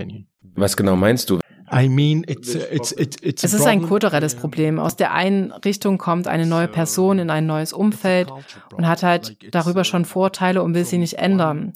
Was 0.55 0.77
genau 0.77 0.97
meinst 0.97 1.31
du? 1.31 1.39
I 1.73 1.89
mean, 1.89 2.25
it's, 2.27 2.55
it's, 2.55 2.93
it's, 2.93 3.17
it's 3.23 3.45
es 3.45 3.55
ist 3.55 3.67
ein 3.67 3.83
kulturelles 3.83 4.35
Problem. 4.35 4.79
Aus 4.79 4.97
der 4.97 5.13
einen 5.13 5.53
Richtung 5.53 5.99
kommt 5.99 6.27
eine 6.27 6.47
neue 6.47 6.69
Person 6.69 7.19
in 7.19 7.31
ein 7.31 7.47
neues 7.47 7.73
Umfeld 7.73 8.33
und 8.77 8.89
hat 8.89 9.03
halt 9.03 9.37
darüber 9.55 9.85
schon 9.85 10.05
Vorteile 10.05 10.63
und 10.63 10.75
will 10.75 10.85
sie 10.85 10.99
nicht 10.99 11.19
ändern. 11.19 11.73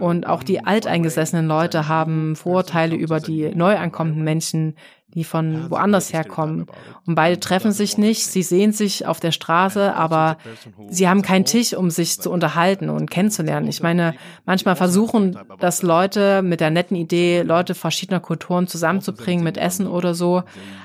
Und 0.00 0.26
auch 0.26 0.42
die 0.42 0.64
alteingesessenen 0.64 1.46
Leute 1.46 1.88
haben 1.88 2.36
Vorteile 2.36 2.94
über 2.94 3.20
die 3.20 3.54
neu 3.54 3.76
ankommenden 3.76 4.22
Menschen, 4.22 4.76
die 5.14 5.24
von 5.24 5.70
woanders 5.70 6.12
herkommen. 6.12 6.66
Und 7.06 7.14
beide 7.14 7.40
treffen 7.40 7.72
sich 7.72 7.96
nicht, 7.96 8.26
sie 8.26 8.42
sehen 8.42 8.72
sich 8.72 9.06
auf 9.06 9.20
der 9.20 9.32
Straße, 9.32 9.94
aber 9.94 10.36
sie 10.88 11.08
haben 11.08 11.22
keinen 11.22 11.46
Tisch, 11.46 11.72
um 11.72 11.90
sich 11.90 12.20
zu 12.20 12.30
unterhalten 12.30 12.90
und 12.90 13.10
kennenzulernen. 13.10 13.68
Ich 13.68 13.82
meine, 13.82 14.14
manchmal 14.44 14.76
versuchen 14.76 15.38
das 15.60 15.82
Leute 15.82 16.42
mit 16.42 16.60
der 16.60 16.70
netten 16.70 16.96
Idee, 16.96 17.42
Leute 17.42 17.74
verschiedener 17.74 18.20
Kulturen 18.20 18.66
zusammenzubringen 18.66 19.42
mit 19.42 19.56
Essen 19.56 19.86
oder 19.86 20.14
so, 20.14 20.42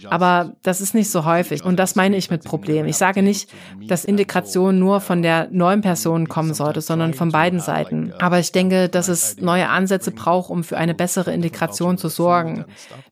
aber 0.09 0.53
das 0.63 0.79
ist 0.79 0.95
nicht 0.95 1.11
so 1.11 1.25
häufig. 1.25 1.63
Und 1.63 1.77
das 1.77 1.95
meine 1.95 2.15
ich 2.15 2.29
mit 2.29 2.45
Problem. 2.45 2.85
Ich 2.85 2.97
sage 2.97 3.23
nicht, 3.23 3.49
dass 3.87 4.05
Integration 4.05 4.79
nur 4.79 5.01
von 5.01 5.21
der 5.21 5.49
neuen 5.51 5.81
Person 5.81 6.29
kommen 6.29 6.53
sollte, 6.53 6.79
sondern 6.79 7.13
von 7.13 7.29
beiden 7.29 7.59
Seiten. 7.59 8.13
Aber 8.19 8.39
ich 8.39 8.51
denke, 8.53 8.87
dass 8.87 9.09
es 9.09 9.37
neue 9.37 9.67
Ansätze 9.67 10.11
braucht, 10.11 10.49
um 10.49 10.63
für 10.63 10.77
eine 10.77 10.93
bessere 10.93 11.33
Integration 11.33 11.97
zu 11.97 12.07
sorgen. 12.07 12.65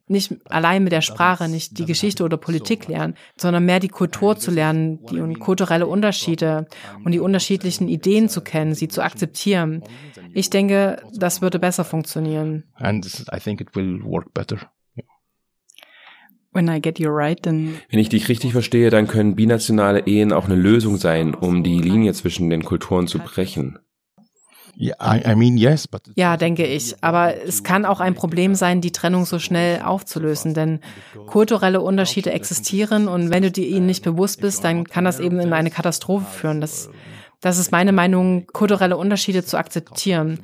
Nicht 0.07 0.35
allein 0.49 0.83
mit 0.83 0.91
der 0.91 1.00
Sprache, 1.01 1.47
nicht 1.47 1.77
die 1.77 1.85
Geschichte 1.85 2.23
oder 2.23 2.37
Politik 2.37 2.87
lernen, 2.87 3.15
sondern 3.37 3.65
mehr 3.65 3.79
die 3.79 3.89
Kultur 3.89 4.37
zu 4.37 4.51
lernen, 4.51 4.99
die 5.09 5.19
und 5.19 5.39
kulturelle 5.39 5.87
Unterschiede 5.87 6.67
und 7.03 7.11
die 7.11 7.19
unterschiedlichen 7.19 7.87
Ideen 7.87 8.29
zu 8.29 8.41
kennen, 8.41 8.73
sie 8.73 8.87
zu 8.87 9.01
akzeptieren. 9.01 9.83
Ich 10.33 10.49
denke, 10.49 11.01
das 11.13 11.41
würde 11.41 11.59
besser 11.59 11.83
funktionieren. 11.83 12.63
And 12.75 13.05
I 13.33 13.39
think 13.39 13.61
it 13.61 13.75
will 13.75 14.03
work 14.03 14.33
better. 14.33 14.57
When 16.53 16.67
I 16.67 16.81
get 16.81 16.99
you 16.99 17.09
right, 17.09 17.41
then 17.41 17.77
Wenn 17.89 17.99
ich 17.99 18.09
dich 18.09 18.27
richtig 18.27 18.51
verstehe, 18.51 18.89
dann 18.89 19.07
können 19.07 19.35
binationale 19.35 20.05
Ehen 20.05 20.33
auch 20.33 20.45
eine 20.45 20.55
Lösung 20.55 20.97
sein, 20.97 21.33
um 21.33 21.63
die 21.63 21.79
Linie 21.79 22.13
zwischen 22.13 22.49
den 22.49 22.63
Kulturen 22.63 23.07
zu 23.07 23.19
brechen. 23.19 23.79
Ja, 26.15 26.37
denke 26.37 26.65
ich. 26.65 26.95
Aber 27.01 27.35
es 27.45 27.63
kann 27.63 27.85
auch 27.85 27.99
ein 27.99 28.15
Problem 28.15 28.55
sein, 28.55 28.81
die 28.81 28.91
Trennung 28.91 29.25
so 29.25 29.39
schnell 29.39 29.81
aufzulösen, 29.81 30.53
denn 30.53 30.79
kulturelle 31.27 31.81
Unterschiede 31.81 32.31
existieren 32.31 33.07
und 33.07 33.29
wenn 33.29 33.43
du 33.43 33.51
dir 33.51 33.67
ihnen 33.67 33.85
nicht 33.85 34.03
bewusst 34.03 34.41
bist, 34.41 34.63
dann 34.63 34.85
kann 34.85 35.05
das 35.05 35.19
eben 35.19 35.39
in 35.39 35.53
eine 35.53 35.71
Katastrophe 35.71 36.25
führen. 36.25 36.61
Das, 36.61 36.89
das 37.41 37.57
ist 37.57 37.71
meine 37.71 37.91
Meinung, 37.91 38.45
kulturelle 38.47 38.97
Unterschiede 38.97 39.43
zu 39.43 39.57
akzeptieren 39.57 40.39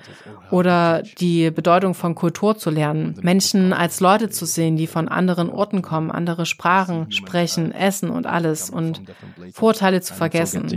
oder 0.49 1.03
die 1.19 1.51
Bedeutung 1.51 1.93
von 1.93 2.15
Kultur 2.15 2.57
zu 2.57 2.69
lernen, 2.69 3.19
Menschen 3.21 3.71
als 3.71 3.99
Leute 3.99 4.29
zu 4.29 4.45
sehen, 4.45 4.77
die 4.77 4.87
von 4.87 5.07
anderen 5.07 5.49
Orten 5.49 5.81
kommen, 5.81 6.09
andere 6.11 6.45
Sprachen 6.45 7.11
sprechen, 7.11 7.71
essen 7.71 8.09
und 8.09 8.25
alles 8.25 8.69
und 8.69 9.01
Vorteile 9.53 10.01
zu 10.01 10.13
vergessen. 10.15 10.67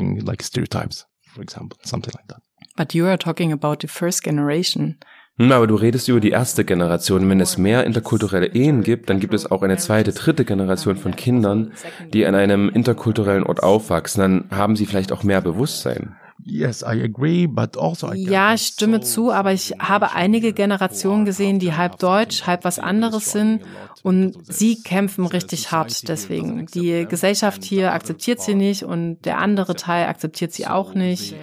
But 2.81 2.95
you 2.95 3.05
are 3.09 3.19
talking 3.19 3.53
about 3.53 3.83
the 3.83 3.89
first 3.89 4.23
generation. 4.23 4.97
Hm, 5.37 5.53
aber 5.53 5.67
du 5.67 5.75
redest 5.75 6.09
über 6.09 6.19
die 6.19 6.31
erste 6.31 6.65
Generation. 6.65 7.29
Wenn 7.29 7.39
es 7.39 7.59
mehr 7.59 7.85
interkulturelle 7.85 8.47
Ehen 8.55 8.83
gibt, 8.83 9.11
dann 9.11 9.21
gibt 9.21 9.35
es 9.35 9.51
auch 9.51 9.61
eine 9.61 9.77
zweite, 9.77 10.13
dritte 10.13 10.47
Generation 10.47 10.97
von 10.97 11.15
Kindern, 11.15 11.73
die 12.15 12.25
an 12.25 12.35
einem 12.35 12.71
interkulturellen 12.71 13.45
Ort 13.45 13.63
aufwachsen. 13.63 14.23
Dann 14.23 14.59
haben 14.59 14.77
sie 14.77 14.87
vielleicht 14.87 15.13
auch 15.13 15.25
mehr 15.25 15.43
Bewusstsein. 15.43 16.17
Also 16.43 18.13
ja, 18.15 18.55
ich 18.55 18.63
stimme 18.63 19.01
zu, 19.03 19.31
aber 19.31 19.53
ich 19.53 19.75
habe 19.79 20.13
einige 20.13 20.55
Generationen 20.55 21.27
gesehen, 21.27 21.59
die 21.59 21.75
halb 21.75 21.99
deutsch, 21.99 22.47
halb 22.47 22.65
was 22.65 22.79
anderes 22.79 23.31
sind 23.31 23.61
und 24.03 24.39
sie 24.51 24.83
kämpfen 24.83 25.27
richtig 25.27 25.71
hart 25.71 26.09
deswegen. 26.09 26.65
Die 26.65 27.05
Gesellschaft 27.07 27.63
hier 27.63 27.93
akzeptiert 27.93 28.41
sie 28.41 28.55
nicht 28.55 28.85
und 28.85 29.21
der 29.27 29.37
andere 29.37 29.77
Teil 29.77 30.07
akzeptiert 30.07 30.55
sie 30.55 30.67
auch 30.67 30.95
nicht. 30.95 31.35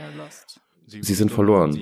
Sie 0.89 1.13
sind 1.13 1.31
verloren. 1.31 1.77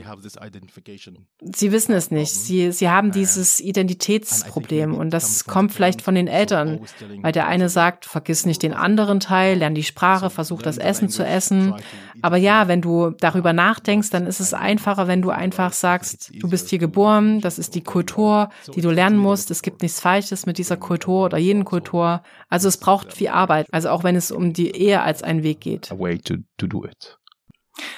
Sie 1.54 1.72
wissen 1.72 1.94
es 1.94 2.10
nicht. 2.10 2.32
Sie, 2.34 2.72
sie 2.72 2.89
haben 2.89 3.12
dieses 3.12 3.62
Identitätsproblem 3.62 4.96
und 4.96 5.12
das 5.12 5.46
kommt 5.46 5.74
vielleicht 5.74 6.02
von 6.02 6.15
den 6.15 6.28
Eltern, 6.28 6.80
weil 7.22 7.32
der 7.32 7.46
eine 7.46 7.70
sagt, 7.70 8.06
vergiss 8.06 8.48
nicht 8.48 8.63
den 8.63 8.74
anderen 8.74 9.20
Teil, 9.20 9.60
lern 9.60 9.76
die 9.76 9.84
Sprache, 9.84 10.32
versuch 10.32 10.63
das 10.63 10.80
Essen 10.80 11.10
zu 11.10 11.24
essen. 11.24 11.76
Aber 12.24 12.38
ja, 12.38 12.68
wenn 12.68 12.82
du 12.82 13.12
darüber 13.12 13.54
nachdenkst, 13.54 14.10
dann 14.10 14.26
ist 14.26 14.39
es 14.39 14.56
einfacher, 14.56 15.08
wenn 15.08 15.22
du 15.22 15.30
einfach 15.30 15.74
sagst, 15.74 16.32
du 16.39 16.50
bist 16.50 16.70
hier 16.72 16.80
geboren, 16.80 17.41
das 17.41 17.60
ist 17.60 17.76
die 17.76 17.84
Kultur, 17.84 18.50
die 18.74 18.82
du 18.82 18.89
lernen 18.89 19.20
musst. 19.20 19.52
Es 19.52 19.62
gibt 19.62 19.84
nichts 19.84 20.00
Falsches 20.00 20.48
mit 20.48 20.58
dieser 20.58 20.78
Kultur 20.78 21.26
oder 21.26 21.38
jeden 21.38 21.63
Kultur. 21.63 22.24
Also 22.50 22.68
es 22.68 22.78
braucht 22.78 23.13
viel 23.13 23.28
Arbeit. 23.28 23.68
Also 23.72 23.89
auch 23.89 24.04
wenn 24.04 24.15
es 24.15 24.32
um 24.32 24.52
die 24.54 24.72
Ehe 24.72 25.02
als 25.02 25.22
einen 25.22 25.44
Weg 25.44 25.62
geht. 25.62 25.91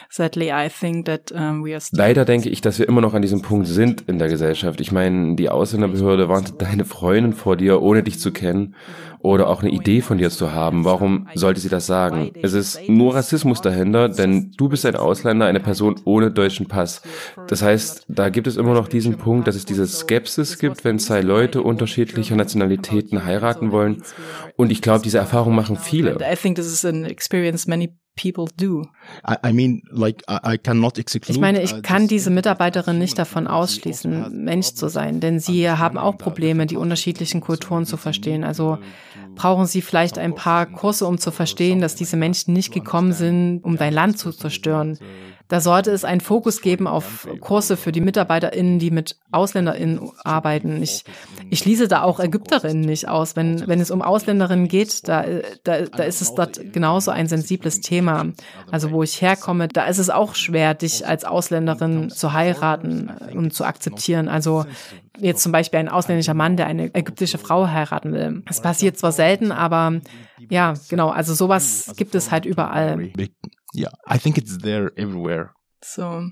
Sadly, 0.10 0.52
I 0.52 0.70
think 0.70 1.06
that, 1.06 1.32
um, 1.32 1.65
we 1.65 1.74
are 1.74 1.82
Leider 1.91 2.26
denke 2.26 2.50
ich, 2.50 2.62
dass 2.62 2.80
wir 2.80 2.88
immer 2.88 3.02
noch 3.02 3.13
an 3.13 3.22
diesem 3.22 3.41
Punkt 3.41 3.67
sind 3.67 4.02
in 4.08 4.20
der 4.20 4.30
Gesellschaft. 4.30 4.80
Ich 4.80 4.91
meine, 4.91 5.36
die 5.36 5.50
Ausländerbehörde 5.50 6.30
warnt 6.30 6.62
deine 6.62 6.86
Freundin 6.86 7.34
vor 7.34 7.58
dir, 7.58 7.82
ohne 7.82 8.04
dich 8.04 8.20
zu 8.20 8.32
kennen 8.32 8.76
oder 9.20 9.50
auch 9.50 9.62
eine 9.62 9.72
Idee 9.72 10.02
von 10.02 10.17
dir 10.17 10.30
zu 10.30 10.54
haben. 10.54 10.86
Warum 10.86 11.28
sollte 11.36 11.60
sie 11.60 11.70
das 11.70 11.86
sagen? 11.86 12.32
Es 12.41 12.54
ist 12.54 12.88
nur 12.88 13.15
Rassismus 13.15 13.62
dahinter, 13.62 14.10
denn 14.10 14.52
du 14.58 14.70
bist 14.70 14.86
ein 14.86 14.96
Ausländer, 14.96 15.46
eine 15.46 15.60
Person 15.60 16.00
ohne 16.06 16.32
deutschen 16.32 16.67
Pass. 16.67 17.02
Das 17.48 17.62
heißt, 17.62 18.06
da 18.08 18.30
gibt 18.30 18.48
es 18.48 18.58
immer 18.58 18.74
noch 18.74 18.88
diesen 18.88 19.17
Punkt, 19.17 19.48
dass 19.48 19.56
es 19.56 19.65
diese 19.65 19.88
Skepsis 19.88 20.60
gibt, 20.60 20.86
wenn 20.86 21.00
zwei 21.00 21.22
Leute 21.22 21.62
unterschiedlicher 21.62 22.36
Nationalitäten 22.36 23.26
heiraten 23.26 23.72
wollen. 23.72 24.04
Und 24.56 24.72
ich 24.72 24.82
glaube, 24.82 25.04
diese 25.04 25.17
Erfahrung 25.17 25.56
machen 25.56 25.78
viele. 25.78 26.17
I 26.22 26.36
think 26.36 26.56
this 26.56 26.67
is 26.67 26.86
an 26.86 27.06
experience 27.06 27.67
many 27.67 27.93
people 28.17 28.47
do. 28.58 28.84
I 29.45 29.53
mean, 29.53 29.84
like, 29.89 30.23
I 30.27 30.58
cannot 30.58 30.97
ich 30.97 31.39
meine, 31.39 31.62
ich 31.62 31.73
uh, 31.73 31.82
kann 31.82 32.08
diese 32.08 32.30
Mitarbeiterin 32.30 32.97
nicht 32.97 33.17
davon 33.17 33.47
ausschließen, 33.47 34.43
Mensch 34.43 34.73
zu 34.73 34.89
sein, 34.89 35.19
denn 35.21 35.39
sie 35.39 35.69
haben 35.69 35.97
auch 35.97 36.17
Probleme, 36.17 36.65
die 36.65 36.75
unterschiedlichen 36.75 37.39
Kulturen 37.39 37.86
zu 37.86 37.95
verstehen. 37.95 38.43
Also 38.43 38.80
brauchen 39.36 39.67
sie 39.67 39.82
vielleicht 39.82 40.17
ein 40.17 40.36
paar 40.36 40.65
Kurse, 40.65 41.06
um 41.06 41.17
zu 41.17 41.32
verstehen, 41.32 41.80
dass 41.80 41.95
diese 41.95 42.17
Menschen 42.17 42.53
nicht 42.53 42.73
gekommen 42.73 43.13
sind, 43.13 43.60
um 43.63 43.77
dein 43.77 43.93
Land 43.93 44.17
zu 44.17 44.32
zerstören. 44.32 44.97
Da 45.47 45.62
sollte 45.62 45.91
es 45.91 46.03
einen 46.03 46.21
Fokus 46.21 46.62
geben 46.62 46.88
auf 46.88 47.27
Kurse 47.39 47.77
für 47.77 47.91
die 47.91 48.01
MitarbeiterInnen, 48.01 48.79
die 48.79 48.91
mit 48.91 49.17
AusländerInnen 49.31 50.12
arbeiten. 50.23 50.81
Ich, 50.83 51.05
ich 51.49 51.60
schließe 51.60 51.88
da 51.88 52.01
auch 52.01 52.19
Ägypterinnen 52.19 52.81
nicht 52.81 53.07
aus. 53.07 53.36
Wenn, 53.36 53.67
wenn 53.67 53.79
es 53.79 53.91
um 53.91 54.01
Ausländerinnen 54.01 54.67
geht, 54.67 55.07
da, 55.07 55.23
da, 55.63 55.81
da 55.83 56.03
ist 56.03 56.21
es 56.21 56.36
dort 56.36 56.73
genauso 56.73 57.12
ein 57.12 57.27
sensibles 57.27 57.79
Thema. 57.79 58.25
Also 58.71 58.91
wo 58.91 59.03
ich 59.03 59.21
herkomme, 59.21 59.69
da 59.69 59.86
ist 59.86 59.99
es 59.99 60.10
auch 60.10 60.36
schwer, 60.36 60.73
dich 60.73 61.07
als 61.07 61.23
Ausländerin 61.23 62.10
zu 62.10 62.33
heiraten 62.33 63.10
und 63.33 63.53
zu 63.53 63.63
akzeptieren. 63.63 64.27
Also 64.27 64.65
jetzt 65.17 65.43
zum 65.43 65.51
Beispiel 65.51 65.79
ein 65.79 65.89
ausländischer 65.89 66.33
Mann, 66.33 66.57
der 66.57 66.67
eine 66.67 66.93
ägyptische 66.93 67.38
Frau 67.38 67.67
heiraten 67.67 68.12
will. 68.12 68.43
Es 68.49 68.62
passiert 68.62 68.97
zwar 68.97 69.12
selten, 69.12 69.51
aber 69.51 70.01
ja, 70.49 70.73
genau, 70.89 71.10
also 71.10 71.33
sowas 71.33 71.93
gibt 71.95 72.15
es 72.15 72.31
halt 72.31 72.45
überall. 72.45 73.12
Yeah, 73.73 73.91
I 74.10 74.17
think 74.17 74.38
it's 74.38 74.58
there 74.58 74.91
everywhere. 74.95 75.51
So 75.84 76.23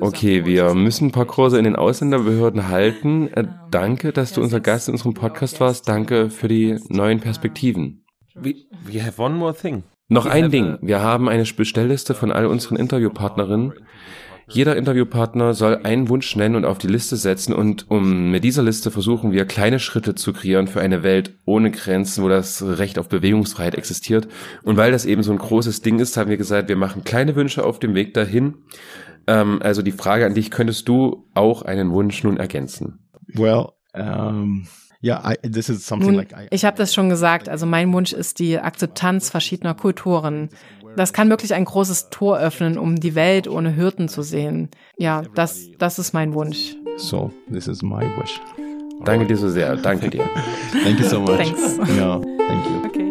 Okay, 0.00 0.44
wir 0.44 0.74
müssen 0.74 1.08
ein 1.08 1.12
paar 1.12 1.26
Kurse 1.26 1.58
in 1.58 1.64
den 1.64 1.76
Ausländerbehörden 1.76 2.68
halten. 2.68 3.28
Äh, 3.28 3.44
danke, 3.70 4.12
dass 4.12 4.32
du 4.32 4.42
unser 4.42 4.58
Gast 4.58 4.88
in 4.88 4.94
unserem 4.94 5.14
Podcast 5.14 5.60
warst. 5.60 5.88
Danke 5.88 6.28
für 6.28 6.48
die 6.48 6.76
neuen 6.88 7.20
Perspektiven. 7.20 8.04
We, 8.34 8.54
we 8.84 9.02
have 9.02 9.22
one 9.22 9.36
more 9.36 9.54
thing. 9.54 9.84
Noch 10.08 10.26
ein 10.26 10.50
Ding. 10.50 10.78
Wir 10.80 11.00
haben 11.00 11.28
eine 11.28 11.44
Bestellliste 11.44 12.14
von 12.14 12.32
all 12.32 12.46
unseren 12.46 12.76
Interviewpartnerinnen. 12.76 13.74
Jeder 14.50 14.76
Interviewpartner 14.76 15.52
soll 15.52 15.80
einen 15.84 16.08
Wunsch 16.08 16.34
nennen 16.34 16.56
und 16.56 16.64
auf 16.64 16.78
die 16.78 16.86
Liste 16.86 17.16
setzen 17.16 17.52
und 17.52 17.90
um 17.90 18.30
mit 18.30 18.44
dieser 18.44 18.62
Liste 18.62 18.90
versuchen 18.90 19.30
wir 19.32 19.44
kleine 19.44 19.78
Schritte 19.78 20.14
zu 20.14 20.32
kreieren 20.32 20.68
für 20.68 20.80
eine 20.80 21.02
Welt 21.02 21.34
ohne 21.44 21.70
Grenzen, 21.70 22.24
wo 22.24 22.28
das 22.28 22.62
Recht 22.62 22.98
auf 22.98 23.08
Bewegungsfreiheit 23.08 23.74
existiert. 23.74 24.26
Und 24.62 24.78
weil 24.78 24.90
das 24.90 25.04
eben 25.04 25.22
so 25.22 25.32
ein 25.32 25.38
großes 25.38 25.82
Ding 25.82 25.98
ist, 25.98 26.16
haben 26.16 26.30
wir 26.30 26.38
gesagt, 26.38 26.68
wir 26.68 26.76
machen 26.76 27.04
kleine 27.04 27.36
Wünsche 27.36 27.64
auf 27.64 27.78
dem 27.78 27.94
Weg 27.94 28.14
dahin. 28.14 28.54
Ähm, 29.26 29.60
also 29.62 29.82
die 29.82 29.92
Frage 29.92 30.24
an 30.24 30.34
dich, 30.34 30.50
könntest 30.50 30.88
du 30.88 31.28
auch 31.34 31.62
einen 31.62 31.92
Wunsch 31.92 32.24
nun 32.24 32.38
ergänzen? 32.38 33.00
Well, 33.34 33.66
um 33.92 34.66
ja, 35.00 35.32
this 35.42 35.68
is 35.68 35.86
something 35.86 36.08
Nun, 36.08 36.16
like 36.16 36.32
I, 36.32 36.48
ich 36.50 36.64
habe 36.64 36.76
das 36.76 36.92
schon 36.92 37.08
gesagt. 37.08 37.48
Also 37.48 37.66
mein 37.66 37.92
Wunsch 37.92 38.12
ist 38.12 38.40
die 38.40 38.58
Akzeptanz 38.58 39.30
verschiedener 39.30 39.74
Kulturen. 39.74 40.48
Das 40.98 41.12
kann 41.12 41.30
wirklich 41.30 41.54
ein 41.54 41.64
großes 41.64 42.10
Tor 42.10 42.40
öffnen, 42.40 42.76
um 42.76 42.96
die 42.96 43.14
Welt 43.14 43.46
ohne 43.46 43.76
Hürden 43.76 44.08
zu 44.08 44.22
sehen. 44.22 44.68
Ja, 44.96 45.22
das, 45.36 45.68
das 45.78 46.00
ist 46.00 46.12
mein 46.12 46.34
Wunsch. 46.34 46.74
So, 46.96 47.30
this 47.52 47.68
is 47.68 47.82
my 47.82 48.04
wish. 48.18 48.40
Danke 49.04 49.26
dir 49.26 49.36
so 49.36 49.48
sehr. 49.48 49.76
Danke 49.76 50.10
dir. 50.10 50.28
Thank 50.82 50.98
you 50.98 51.06
so 51.06 51.20
much. 51.20 51.36
Thanks. 51.36 51.76
Ja, 51.96 52.18
thank 52.18 52.66
you. 52.66 52.84
Okay, 52.84 53.07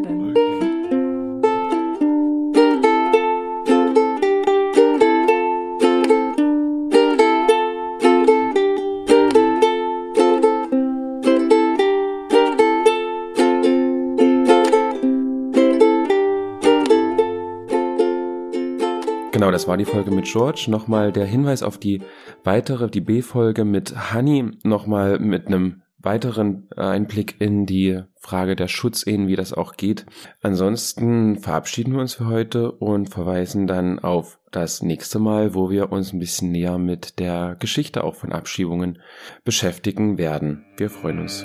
das 19.57 19.67
war 19.67 19.75
die 19.75 19.85
Folge 19.85 20.11
mit 20.11 20.25
George. 20.25 20.65
Nochmal 20.67 21.11
der 21.11 21.25
Hinweis 21.25 21.63
auf 21.63 21.79
die 21.79 22.03
weitere, 22.43 22.91
die 22.91 23.01
B-Folge 23.01 23.65
mit 23.65 24.13
Honey, 24.13 24.51
nochmal 24.61 25.17
mit 25.17 25.47
einem 25.47 25.81
weiteren 25.97 26.69
Einblick 26.75 27.37
in 27.39 27.65
die 27.65 28.03
Frage 28.19 28.55
der 28.55 28.67
Schutzehen, 28.67 29.27
wie 29.27 29.35
das 29.35 29.53
auch 29.53 29.75
geht. 29.75 30.05
Ansonsten 30.43 31.39
verabschieden 31.39 31.93
wir 31.93 32.01
uns 32.01 32.13
für 32.13 32.27
heute 32.27 32.71
und 32.71 33.09
verweisen 33.09 33.65
dann 33.65 33.97
auf 33.97 34.37
das 34.51 34.83
nächste 34.83 35.17
Mal, 35.17 35.55
wo 35.55 35.71
wir 35.71 35.91
uns 35.91 36.13
ein 36.13 36.19
bisschen 36.19 36.51
näher 36.51 36.77
mit 36.77 37.17
der 37.17 37.55
Geschichte 37.57 38.03
auch 38.03 38.13
von 38.13 38.33
Abschiebungen 38.33 38.99
beschäftigen 39.43 40.19
werden. 40.19 40.65
Wir 40.77 40.91
freuen 40.91 41.21
uns. 41.21 41.43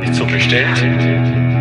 Nicht 0.00 0.16
so 0.16 0.26
bestellt. 0.26 1.59